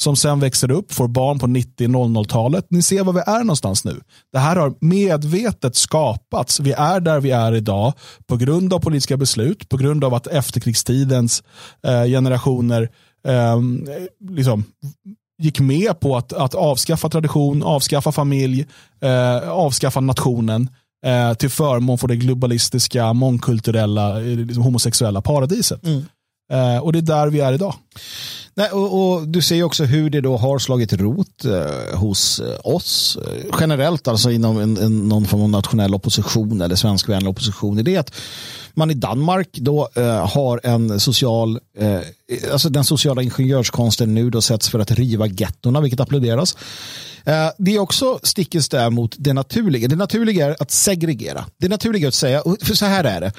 som 0.00 0.16
sen 0.16 0.40
växer 0.40 0.70
upp, 0.70 0.92
får 0.92 1.08
barn 1.08 1.38
på 1.38 1.46
90-00-talet. 1.46 2.66
Ni 2.70 2.82
ser 2.82 3.04
var 3.04 3.12
vi 3.12 3.20
är 3.26 3.38
någonstans 3.38 3.84
nu. 3.84 4.00
Det 4.32 4.38
här 4.38 4.56
har 4.56 4.74
medvetet 4.80 5.76
skapats. 5.76 6.60
Vi 6.60 6.72
är 6.72 7.00
där 7.00 7.20
vi 7.20 7.30
är 7.30 7.54
idag 7.54 7.92
på 8.26 8.36
grund 8.36 8.72
av 8.72 8.78
politiska 8.78 9.16
beslut, 9.16 9.68
på 9.68 9.76
grund 9.76 10.04
av 10.04 10.14
att 10.14 10.26
efterkrigstidens 10.26 11.42
eh, 11.86 12.04
generationer 12.04 12.90
eh, 13.26 13.60
liksom 14.30 14.64
gick 15.44 15.60
med 15.60 16.00
på 16.00 16.16
att, 16.16 16.32
att 16.32 16.54
avskaffa 16.54 17.08
tradition, 17.08 17.62
avskaffa 17.62 18.12
familj, 18.12 18.66
eh, 19.00 19.50
avskaffa 19.50 20.00
nationen 20.00 20.68
eh, 21.06 21.34
till 21.34 21.50
förmån 21.50 21.98
för 21.98 22.08
det 22.08 22.16
globalistiska, 22.16 23.12
mångkulturella, 23.12 24.20
eh, 24.20 24.26
liksom 24.26 24.62
homosexuella 24.62 25.20
paradiset. 25.20 25.86
Mm. 25.86 26.04
Eh, 26.52 26.78
och 26.78 26.92
det 26.92 26.98
är 26.98 27.02
där 27.02 27.26
vi 27.26 27.40
är 27.40 27.52
idag. 27.52 27.74
Nej, 28.54 28.70
och, 28.70 29.12
och, 29.12 29.28
Du 29.28 29.42
ser 29.42 29.62
också 29.62 29.84
hur 29.84 30.10
det 30.10 30.20
då 30.20 30.36
har 30.36 30.58
slagit 30.58 30.92
rot 30.92 31.44
eh, 31.44 31.98
hos 31.98 32.40
eh, 32.40 32.58
oss 32.64 33.18
eh, 33.26 33.56
generellt, 33.60 34.08
alltså 34.08 34.30
inom 34.30 34.58
en, 34.58 34.76
en, 34.76 35.08
någon 35.08 35.24
form 35.24 35.42
av 35.42 35.48
nationell 35.48 35.94
opposition 35.94 36.60
eller 36.60 36.76
svenskvänlig 36.76 37.30
opposition. 37.30 37.84
Det 37.84 37.94
är 37.94 38.00
att 38.00 38.14
man 38.74 38.90
i 38.90 38.94
Danmark 38.94 39.48
då 39.52 39.88
eh, 39.94 40.28
har 40.28 40.60
en 40.62 41.00
social, 41.00 41.60
eh, 41.78 42.00
alltså 42.52 42.68
den 42.68 42.84
sociala 42.84 43.22
ingenjörskonsten 43.22 44.14
nu 44.14 44.30
då 44.30 44.40
sätts 44.40 44.68
för 44.68 44.78
att 44.78 44.90
riva 44.90 45.26
gettorna, 45.26 45.80
vilket 45.80 46.00
applåderas. 46.00 46.56
Eh, 47.24 47.48
det 47.58 47.74
är 47.74 47.78
också 47.78 48.18
stick 48.22 48.54
i 48.54 48.62
stäv 48.62 48.92
mot 48.92 49.14
det 49.18 49.32
naturliga. 49.32 49.88
Det 49.88 49.96
naturliga 49.96 50.46
är 50.46 50.56
att 50.60 50.70
segregera. 50.70 51.44
Det 51.58 51.68
naturliga 51.68 52.04
är 52.04 52.08
att 52.08 52.14
säga, 52.14 52.42
för 52.62 52.74
så 52.74 52.86
här 52.86 53.04
är 53.04 53.20
det, 53.20 53.32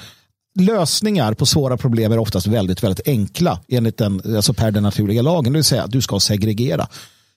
lösningar 0.60 1.34
på 1.34 1.46
svåra 1.46 1.76
problem 1.76 2.12
är 2.12 2.18
oftast 2.18 2.46
väldigt, 2.46 2.82
väldigt 2.82 3.08
enkla 3.08 3.60
enligt 3.68 3.98
den, 3.98 4.36
alltså 4.36 4.54
per 4.54 4.70
den 4.70 4.82
naturliga 4.82 5.22
lagen. 5.22 5.52
Det 5.52 5.56
vill 5.58 5.64
säga 5.64 5.82
att 5.82 5.90
du 5.90 6.00
ska 6.00 6.20
segregera. 6.20 6.88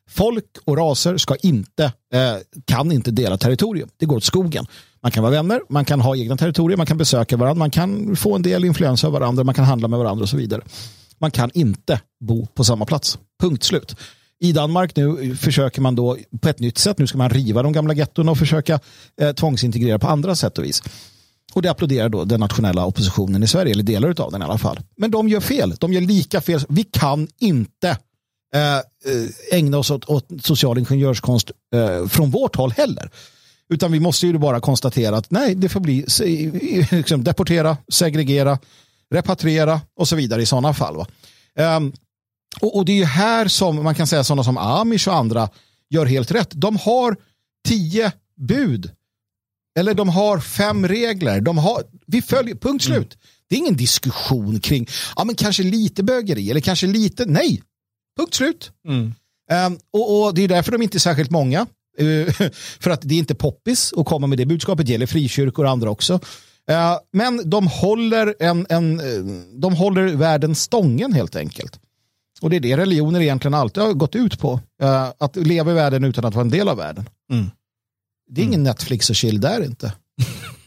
Folk 0.10 0.46
och 0.66 0.78
raser 0.78 1.18
ska 1.18 1.36
inte, 1.36 1.84
eh, 2.14 2.36
kan 2.66 2.92
inte 2.92 3.12
dela 3.12 3.38
territorium. 3.38 3.90
Det 3.98 4.06
går 4.06 4.18
åt 4.18 4.24
skogen. 4.24 4.66
Man 5.02 5.12
kan 5.12 5.24
vara 5.24 5.32
vänner, 5.32 5.62
man 5.70 5.86
kan 5.86 6.02
ha 6.02 6.16
egna 6.16 6.38
territorier, 6.38 6.78
man 6.78 6.86
kan 6.86 6.98
besöka 6.98 7.38
varandra, 7.38 7.60
man 7.60 7.72
kan 7.72 8.16
få 8.16 8.36
en 8.36 8.42
del 8.42 8.66
influens 8.66 9.04
av 9.04 9.12
varandra, 9.12 9.44
man 9.44 9.56
kan 9.56 9.66
handla 9.66 9.88
med 9.88 10.00
varandra 10.00 10.24
och 10.24 10.30
så 10.30 10.38
vidare. 10.38 10.62
Man 11.20 11.32
kan 11.32 11.52
inte 11.54 12.02
bo 12.20 12.46
på 12.46 12.64
samma 12.64 12.86
plats. 12.86 13.20
Punkt 13.42 13.64
slut. 13.64 13.96
I 14.40 14.52
Danmark 14.52 14.96
nu 14.96 15.36
försöker 15.36 15.82
man 15.82 15.96
då 15.96 16.18
på 16.42 16.50
ett 16.50 16.60
nytt 16.60 16.78
sätt, 16.78 17.00
nu 17.00 17.08
ska 17.08 17.18
man 17.18 17.30
riva 17.30 17.64
de 17.64 17.74
gamla 17.74 17.94
getton 17.94 18.30
och 18.30 18.38
försöka 18.38 18.80
eh, 19.22 19.32
tvångsintegrera 19.32 20.00
på 20.00 20.08
andra 20.08 20.36
sätt 20.36 20.58
och 20.58 20.64
vis. 20.64 20.84
Och 21.54 21.62
det 21.62 21.72
applåderar 21.72 22.10
då 22.10 22.24
den 22.24 22.40
nationella 22.40 22.86
oppositionen 22.86 23.44
i 23.44 23.48
Sverige, 23.48 23.72
eller 23.72 23.84
delar 23.84 24.22
av 24.22 24.32
den 24.32 24.42
i 24.42 24.46
alla 24.46 24.58
fall. 24.58 24.80
Men 24.98 25.12
de 25.12 25.30
gör 25.30 25.40
fel, 25.40 25.76
de 25.80 25.94
gör 25.94 26.02
lika 26.02 26.42
fel. 26.42 26.60
Vi 26.70 26.84
kan 26.84 27.28
inte 27.40 27.98
eh, 28.56 29.58
ägna 29.58 29.78
oss 29.78 29.92
åt, 29.92 30.06
åt 30.06 30.28
social 30.42 30.78
ingenjörskonst 30.78 31.52
eh, 31.76 32.08
från 32.08 32.32
vårt 32.32 32.56
håll 32.56 32.72
heller. 32.72 33.12
Utan 33.70 33.92
vi 33.92 34.00
måste 34.00 34.28
ju 34.28 34.38
bara 34.38 34.60
konstatera 34.60 35.18
att 35.18 35.32
nej, 35.32 35.56
det 35.56 35.70
får 35.70 35.80
bli 35.80 36.06
liksom, 36.92 37.24
deportera, 37.24 37.78
segregera, 37.94 38.60
repatriera 39.14 39.82
och 40.00 40.08
så 40.08 40.16
vidare 40.16 40.42
i 40.42 40.46
sådana 40.46 40.74
fall. 40.74 41.06
Um, 41.60 41.94
och, 42.62 42.76
och, 42.76 42.86
det 42.86 42.92
är 42.92 42.98
ju 42.98 43.06
här 43.06 43.48
som 43.48 43.84
man 43.84 43.96
kan 43.96 44.08
säga 44.08 44.24
sådana 44.24 44.44
som 44.44 44.58
Amish 44.58 45.08
och 45.08 45.16
andra 45.16 45.50
gör 45.90 46.06
helt 46.06 46.32
rätt. 46.32 46.52
De 46.52 46.78
har 46.78 47.16
tio 47.68 48.12
bud. 48.38 48.92
Eller 49.80 49.94
de 49.94 50.10
har 50.10 50.40
fem 50.40 50.88
regler. 50.88 51.42
De 51.42 51.58
har, 51.58 51.84
vi 52.08 52.22
följer, 52.22 52.56
punkt 52.56 52.84
slut. 52.84 53.14
Mm. 53.14 53.20
Det 53.50 53.56
är 53.56 53.60
ingen 53.60 53.78
diskussion 53.78 54.60
kring, 54.60 54.88
ja 55.16 55.24
men 55.24 55.36
kanske 55.36 55.64
lite 55.64 56.04
bögeri 56.04 56.52
eller 56.52 56.62
kanske 56.62 56.88
lite, 56.88 57.26
nej. 57.26 57.62
Punkt 58.18 58.34
slut. 58.34 58.72
Mm. 58.88 59.14
Um, 59.52 59.80
och, 59.94 60.26
och, 60.26 60.34
det 60.34 60.44
är 60.44 60.48
därför 60.48 60.72
de 60.72 60.82
inte 60.82 60.98
är 60.98 61.00
särskilt 61.00 61.32
många. 61.32 61.68
Uh, 62.02 62.30
för 62.80 62.90
att 62.90 63.02
det 63.02 63.16
är 63.16 63.20
inte 63.20 63.36
poppis 63.36 63.94
att 63.98 64.06
komma 64.06 64.28
med 64.28 64.38
det 64.38 64.46
budskapet. 64.46 64.86
Det 64.86 64.92
gäller 64.92 65.06
frikyrkor 65.06 65.66
och 65.66 65.72
andra 65.72 65.90
också. 65.90 66.14
Uh, 66.14 66.98
men 67.14 67.50
de 67.50 67.68
håller, 67.68 68.36
en, 68.40 68.66
en, 68.70 69.02
uh, 69.02 69.42
de 69.54 69.76
håller 69.76 70.16
världen 70.16 70.56
stången 70.56 71.14
helt 71.14 71.36
enkelt. 71.36 71.80
Och 72.42 72.50
det 72.50 72.56
är 72.56 72.60
det 72.60 72.78
religioner 72.78 73.22
egentligen 73.22 73.54
alltid 73.54 73.84
har 73.84 73.94
gått 73.94 74.16
ut 74.16 74.40
på. 74.40 74.60
att 75.18 75.36
leva 75.36 75.72
i 75.72 75.74
världen 75.74 76.04
utan 76.04 76.26
att 76.26 76.34
vara 76.34 76.46
en 76.46 76.50
del 76.50 76.70
av 76.70 76.78
världen. 76.78 77.10
Mm. 77.32 77.46
Det 78.30 78.42
är 78.42 78.46
ingen 78.46 78.60
mm. 78.60 78.64
Netflix 78.64 79.10
och 79.10 79.16
chill 79.16 79.42
där 79.42 79.66
inte. 79.66 79.94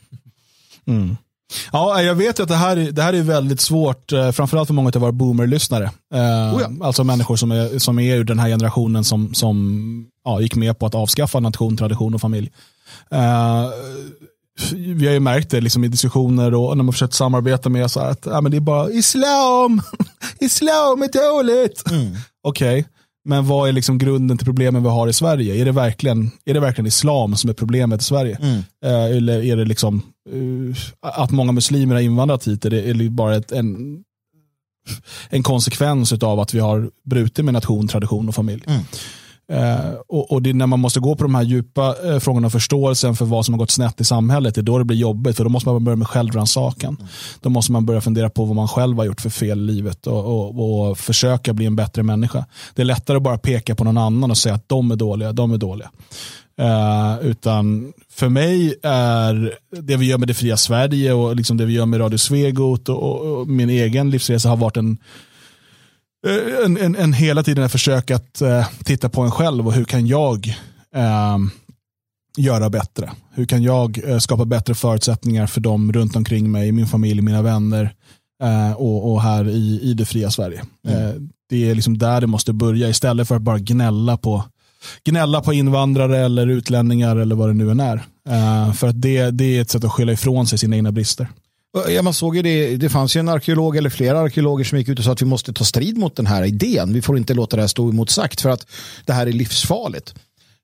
mm. 0.87 1.17
Ja, 1.73 2.03
jag 2.03 2.15
vet 2.15 2.41
att 2.41 2.49
det 2.49 2.55
här, 2.55 2.77
det 2.77 3.03
här 3.03 3.13
är 3.13 3.23
väldigt 3.23 3.61
svårt, 3.61 4.13
eh, 4.13 4.31
framförallt 4.31 4.67
för 4.67 4.75
många 4.75 4.91
av 4.95 5.01
våra 5.01 5.13
boomer-lyssnare. 5.13 5.85
Eh, 6.15 6.55
Oh 6.55 6.63
ja. 6.63 6.87
Alltså 6.87 7.05
människor 7.05 7.37
som 7.37 7.51
är, 7.51 7.79
som 7.79 7.99
är 7.99 8.17
ur 8.17 8.25
den 8.25 8.39
här 8.39 8.49
generationen 8.49 9.05
som, 9.05 9.35
som 9.35 10.07
ja, 10.25 10.41
gick 10.41 10.55
med 10.55 10.79
på 10.79 10.87
att 10.87 10.95
avskaffa 10.95 11.41
nation, 11.41 11.77
tradition 11.77 12.15
och 12.15 12.21
familj. 12.21 12.51
Eh, 13.11 13.69
vi 14.73 15.07
har 15.07 15.15
ju 15.15 15.21
märkt 15.21 15.51
det 15.51 15.61
liksom 15.61 15.85
i 15.85 15.89
diskussioner 15.89 16.55
och 16.55 16.77
när 16.77 16.85
man 16.85 16.93
försökt 16.93 17.15
samarbeta 17.15 17.69
med 17.69 17.91
så 17.91 18.01
här 18.01 18.11
att 18.11 18.27
ja, 18.27 18.41
men 18.41 18.51
det 18.51 18.59
är 18.59 18.61
bara 18.61 18.91
islam, 18.91 19.83
islam 20.41 21.03
är 21.03 21.33
dåligt. 21.33 21.85
Okej, 22.43 22.87
men 23.25 23.47
vad 23.47 23.69
är 23.69 23.73
liksom 23.73 23.99
grunden 23.99 24.39
till 24.39 24.47
problemen 24.47 24.83
vi 24.83 24.89
har 24.89 25.09
i 25.09 25.13
Sverige? 25.13 25.55
Är 25.55 25.65
det 25.65 25.73
verkligen, 25.73 26.31
är 26.45 26.55
det 26.55 26.61
verkligen 26.61 26.87
islam 26.87 27.37
som 27.37 27.51
är 27.51 27.55
problemet 27.55 28.01
i 28.01 28.05
Sverige? 28.05 28.39
Eh, 28.85 29.05
eller 29.05 29.45
är 29.45 29.57
det 29.57 29.65
liksom 29.65 30.03
att 31.01 31.31
många 31.31 31.53
muslimer 31.53 31.95
har 31.95 32.03
invandrat 32.03 32.49
hit? 32.49 32.65
Är 32.65 32.71
det, 32.71 32.91
är 32.91 33.09
bara 33.09 33.37
ett, 33.37 33.53
en, 33.53 34.03
en 35.29 35.43
konsekvens 35.43 36.13
av 36.13 36.41
att 36.41 36.55
vi 36.55 36.59
har 36.59 36.91
brutit 37.05 37.45
med 37.45 37.55
nation, 37.55 37.89
tradition 37.89 38.29
och 38.29 38.35
familj? 38.35 38.65
Eh, 39.53 39.95
och, 40.09 40.33
och 40.33 40.43
det 40.43 40.51
är 40.51 40.55
när 40.55 40.67
man 40.67 40.81
måste 40.81 41.01
gå 41.01 41.17
på 41.17 41.23
de 41.23 41.35
här 41.35 41.43
djupa 41.43 41.95
eh, 42.05 42.19
frågorna 42.19 42.47
och 42.47 42.53
förståelsen 42.53 43.17
för 43.17 43.25
vad 43.25 43.45
som 43.45 43.55
har 43.55 43.59
gått 43.59 43.71
snett 43.71 44.01
i 44.01 44.05
samhället, 44.05 44.55
det 44.55 44.61
är 44.61 44.63
då 44.63 44.79
det 44.79 44.85
blir 44.85 44.97
jobbigt. 44.97 45.37
För 45.37 45.45
då 45.45 45.51
måste 45.51 45.69
man 45.69 45.85
börja 45.85 45.97
med 45.97 46.09
självrannsakan. 46.09 46.97
Då 47.41 47.51
måste 47.51 47.73
man 47.73 47.87
börja 47.87 48.01
fundera 48.01 48.31
på 48.31 48.45
vad 48.45 48.57
man 48.57 48.69
själv 48.69 48.97
har 48.97 49.05
gjort 49.05 49.21
för 49.21 49.31
fel 49.31 49.59
i 49.59 49.73
livet 49.73 50.07
och, 50.07 50.25
och, 50.25 50.89
och 50.89 50.99
försöka 50.99 51.53
bli 51.53 51.67
en 51.67 51.77
bättre 51.77 52.03
människa. 52.03 52.45
Det 52.75 52.83
är 52.83 52.87
lättare 52.87 53.17
att 53.17 53.23
bara 53.23 53.39
peka 53.39 53.75
på 53.75 53.85
någon 53.85 53.99
annan 53.99 54.31
och 54.31 54.39
säga 54.39 54.55
att 54.55 54.69
de 54.69 54.91
är 54.91 54.97
dåliga, 54.97 55.33
de 55.33 55.53
är 55.53 55.59
dåliga. 55.59 55.91
Eh, 56.61 57.19
utan 57.23 57.93
för 58.11 58.29
mig 58.29 58.75
är 58.83 59.55
det 59.71 59.97
vi 59.97 60.07
gör 60.07 60.19
med 60.19 60.29
det 60.29 60.35
fria 60.35 60.57
Sverige 60.57 61.13
och 61.13 61.37
liksom 61.37 61.57
det 61.57 61.67
vi 61.67 61.73
gör 61.73 61.87
med 61.87 62.01
Radio 62.01 62.19
Svegot 62.19 62.89
och, 62.89 63.03
och, 63.03 63.41
och 63.41 63.49
min 63.49 63.71
egen 63.71 64.11
livsresa 64.11 64.49
har 64.49 64.57
varit 64.57 64.77
en 64.77 64.99
Eh, 66.27 66.65
en, 66.65 66.77
en, 66.77 66.97
en 66.97 67.13
hela 67.13 67.43
tiden 67.43 67.65
ett 67.65 67.73
försök 67.73 68.11
att 68.11 68.43
eh, 68.43 68.69
titta 68.85 69.09
på 69.09 69.23
en 69.23 69.31
själv 69.31 69.67
och 69.67 69.73
hur 69.73 69.85
kan 69.85 70.07
jag 70.07 70.49
eh, 70.95 71.39
göra 72.37 72.71
bättre? 72.71 73.11
Hur 73.35 73.45
kan 73.45 73.63
jag 73.63 74.01
skapa 74.23 74.45
bättre 74.45 74.75
förutsättningar 74.75 75.47
för 75.47 75.61
dem 75.61 75.93
runt 75.93 76.17
omkring 76.17 76.51
mig, 76.51 76.73
min 76.73 76.87
familj, 76.87 77.21
mina 77.21 77.43
vänner 77.43 77.95
och, 78.77 79.13
och 79.13 79.23
här 79.23 79.49
i, 79.49 79.81
i 79.83 79.95
det 79.95 80.05
fria 80.05 80.31
Sverige. 80.31 80.61
Eh, 80.89 81.13
det 81.49 81.71
är 81.71 81.75
liksom 81.75 81.99
där 81.99 82.21
det 82.21 82.27
måste 82.27 82.53
börja 82.53 82.89
istället 82.89 83.29
för 83.29 83.37
att 83.37 83.43
bara 83.43 83.59
gnälla 83.59 84.17
på 84.17 84.45
gnälla 85.05 85.41
på 85.41 85.53
invandrare 85.53 86.19
eller 86.19 86.47
utlänningar 86.47 87.17
eller 87.17 87.35
vad 87.35 87.49
det 87.49 87.55
nu 87.55 87.71
än 87.71 87.81
är. 87.81 87.97
Uh, 88.29 88.73
för 88.73 88.89
att 88.89 89.03
det, 89.03 89.31
det 89.31 89.57
är 89.57 89.61
ett 89.61 89.71
sätt 89.71 89.85
att 89.85 89.93
skylla 89.93 90.13
ifrån 90.13 90.47
sig 90.47 90.59
sina 90.59 90.77
egna 90.77 90.93
brister. 90.93 91.29
Ja, 91.89 92.03
man 92.03 92.15
såg 92.15 92.37
ju 92.37 92.43
det, 92.43 92.77
det 92.77 92.89
fanns 92.89 93.17
ju 93.17 93.19
en 93.19 93.29
arkeolog 93.29 93.77
eller 93.77 93.91
flera 93.91 94.21
arkeologer 94.21 94.65
som 94.65 94.79
gick 94.79 94.89
ut 94.89 94.99
och 94.99 95.05
sa 95.05 95.13
att 95.13 95.23
vi 95.23 95.27
måste 95.27 95.53
ta 95.53 95.65
strid 95.65 95.99
mot 95.99 96.17
den 96.17 96.27
här 96.27 96.45
idén. 96.45 96.93
Vi 96.93 97.03
får 97.03 97.19
inte 97.19 97.35
låta 97.35 97.57
det 97.57 97.63
här 97.63 97.69
stå 97.69 97.89
emotsagt 97.89 98.41
för 98.41 98.51
att 98.51 98.67
det 99.05 99.13
här 99.13 99.27
är 99.27 99.33
livsfarligt. 99.33 100.15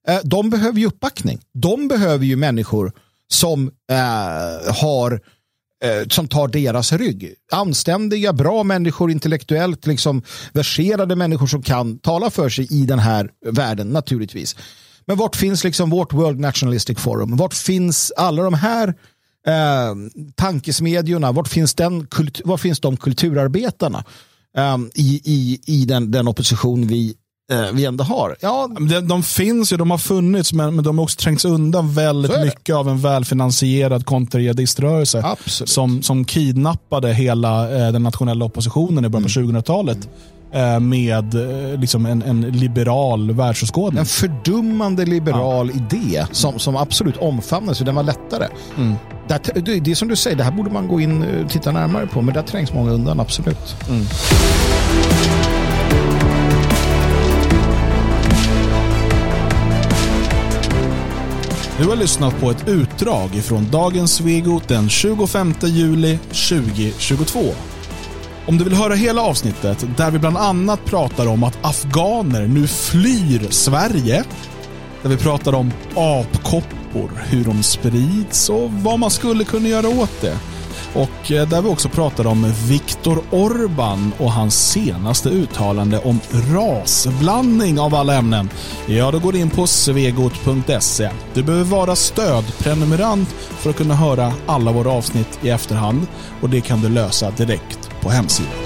Uh, 0.09 0.19
De 0.25 0.51
behöver 0.51 0.79
ju 0.79 0.87
uppbackning. 0.87 1.41
De 1.55 1.89
behöver 1.89 2.25
ju 2.25 2.37
människor 2.37 2.93
som 3.29 3.67
uh, 3.67 4.75
har 4.75 5.21
Eh, 5.85 6.09
som 6.09 6.29
tar 6.29 6.49
deras 6.49 6.93
rygg. 6.93 7.35
Anständiga, 7.53 8.33
bra 8.33 8.63
människor, 8.63 9.11
intellektuellt 9.11 9.87
liksom 9.87 10.23
verserade 10.53 11.17
människor 11.17 11.47
som 11.47 11.63
kan 11.63 11.99
tala 11.99 12.31
för 12.31 12.49
sig 12.49 12.67
i 12.71 12.87
den 12.87 12.99
här 12.99 13.31
världen 13.47 13.89
naturligtvis. 13.89 14.57
Men 15.07 15.17
vart 15.17 15.37
finns 15.37 15.65
liksom 15.65 15.91
vårt 15.91 16.13
World 16.13 16.41
Nationalistic 16.41 16.99
Forum? 16.99 17.37
Vart 17.37 17.55
finns 17.55 18.13
alla 18.17 18.43
de 18.43 18.55
här 18.55 18.89
eh, 19.47 19.95
tankesmedjorna? 20.35 21.33
Vart 21.33 21.49
finns, 21.49 21.75
den 21.75 22.07
kult, 22.07 22.41
var 22.45 22.57
finns 22.57 22.81
de 22.81 22.97
kulturarbetarna 22.97 24.05
eh, 24.57 24.79
i, 24.95 25.21
i, 25.25 25.61
i 25.67 25.85
den, 25.85 26.11
den 26.11 26.29
opposition 26.29 26.87
vi, 26.87 27.15
eh, 27.53 27.73
vi 27.73 27.85
ändå 27.85 28.05
har? 28.05 28.37
Ja, 28.41 28.69
De, 28.91 29.01
de 29.09 29.23
finns 29.23 29.73
ju, 29.73 29.77
de 29.77 29.91
har 29.91 29.99
funnits, 29.99 30.53
men, 30.53 30.75
men 30.75 30.85
de 30.85 30.99
har 30.99 31.03
också 31.03 31.17
trängts 31.21 31.45
undan 31.45 31.93
väldigt 31.95 32.41
mycket 32.45 32.75
av 32.75 32.89
en 32.89 32.99
välfinansierad 33.01 34.07
kontrajihadiströrelse 34.07 35.37
som, 35.65 36.03
som 36.03 36.25
kidnappade 36.25 37.13
hela 37.13 37.63
eh, 37.87 37.93
den 37.93 38.03
nationella 38.03 38.45
oppositionen 38.45 39.05
i 39.05 39.09
början 39.09 39.29
på 39.35 39.41
Mm. 39.41 39.57
2000-talet 39.57 40.09
eh, 40.53 40.81
med 40.81 41.35
eh, 41.75 41.81
liksom 41.81 42.07
en, 42.07 42.23
en 42.23 42.41
liberal 42.41 43.33
världsåskådning. 43.33 43.99
en 44.01 44.07
fördummande 44.07 45.05
liberal 45.05 45.71
idé 45.71 46.25
som, 46.33 46.59
som 46.59 46.77
absolut 46.77 47.17
omfamnas, 47.17 47.79
för 47.79 47.85
den 47.85 47.95
var 47.95 48.03
lättare. 48.03 48.47
Där, 49.29 49.41
det, 49.61 49.81
det 49.81 49.91
är 49.91 49.95
som 49.95 50.09
du 50.09 50.17
säger, 50.17 50.37
det 50.37 50.45
här 50.45 50.53
borde 50.53 50.71
man 50.71 50.89
gå 50.89 51.01
in 51.01 51.23
och 51.45 51.51
titta 51.51 51.73
närmare 51.73 52.07
på, 52.07 52.23
men 52.23 52.35
där 52.35 52.43
trängs 52.43 52.73
många 52.73 52.91
undan, 52.91 53.21
absolut. 53.21 53.77
Du 61.79 61.89
har 61.89 61.97
lyssnat 61.97 62.41
på 62.41 62.51
ett 62.51 62.69
utdrag 62.69 63.31
från 63.31 63.71
dagens 63.71 64.15
Svego 64.15 64.61
den 64.69 64.89
25 64.89 65.55
juli 65.63 66.19
2022. 66.19 67.41
Om 68.47 68.59
du 68.59 68.65
vill 68.65 68.75
höra 68.75 68.95
hela 68.95 69.23
avsnittet, 69.23 69.87
där 69.97 70.11
vi 70.11 70.19
bland 70.19 70.37
annat 70.37 70.85
pratar 70.85 71.27
om 71.27 71.45
att 71.45 71.59
afghaner 71.63 72.47
nu 72.47 72.67
flyr 72.67 73.51
Sverige, 73.51 74.25
där 75.03 75.11
vi 75.11 75.17
pratar 75.17 75.55
om 75.55 75.73
apkoppor, 75.95 77.11
hur 77.29 77.45
de 77.45 77.63
sprids 77.63 78.49
och 78.49 78.73
vad 78.73 78.99
man 78.99 79.11
skulle 79.11 79.45
kunna 79.45 79.69
göra 79.69 79.89
åt 79.89 80.21
det. 80.21 80.39
Och 80.97 81.33
eh, 81.33 81.49
där 81.49 81.63
vi 81.63 81.69
också 81.69 81.89
pratade 81.89 82.29
om 82.29 82.53
Viktor 82.69 83.23
Orban 83.31 84.13
och 84.19 84.33
hans 84.33 84.71
senaste 84.71 85.29
uttalande 85.29 85.99
om 85.99 86.21
rasblandning 86.55 87.81
av 87.81 87.95
alla 87.95 88.15
ämnen. 88.15 88.51
Ja, 88.87 89.11
då 89.11 89.19
går 89.19 89.33
du 89.33 89.39
in 89.39 89.51
på 89.51 89.67
svegot.se. 89.67 91.11
Du 91.35 91.43
behöver 91.43 91.65
vara 91.65 91.97
stödprenumerant 91.97 93.29
för 93.29 93.71
att 93.71 93.77
kunna 93.77 93.95
höra 93.95 94.33
alla 94.47 94.73
våra 94.73 94.91
avsnitt 94.91 95.39
i 95.43 95.49
efterhand 95.49 96.07
och 96.41 96.51
det 96.51 96.61
kan 96.61 96.81
du 96.81 96.89
lösa 96.89 97.31
direkt 97.31 97.91
på 98.01 98.11
hemsidan. 98.11 98.66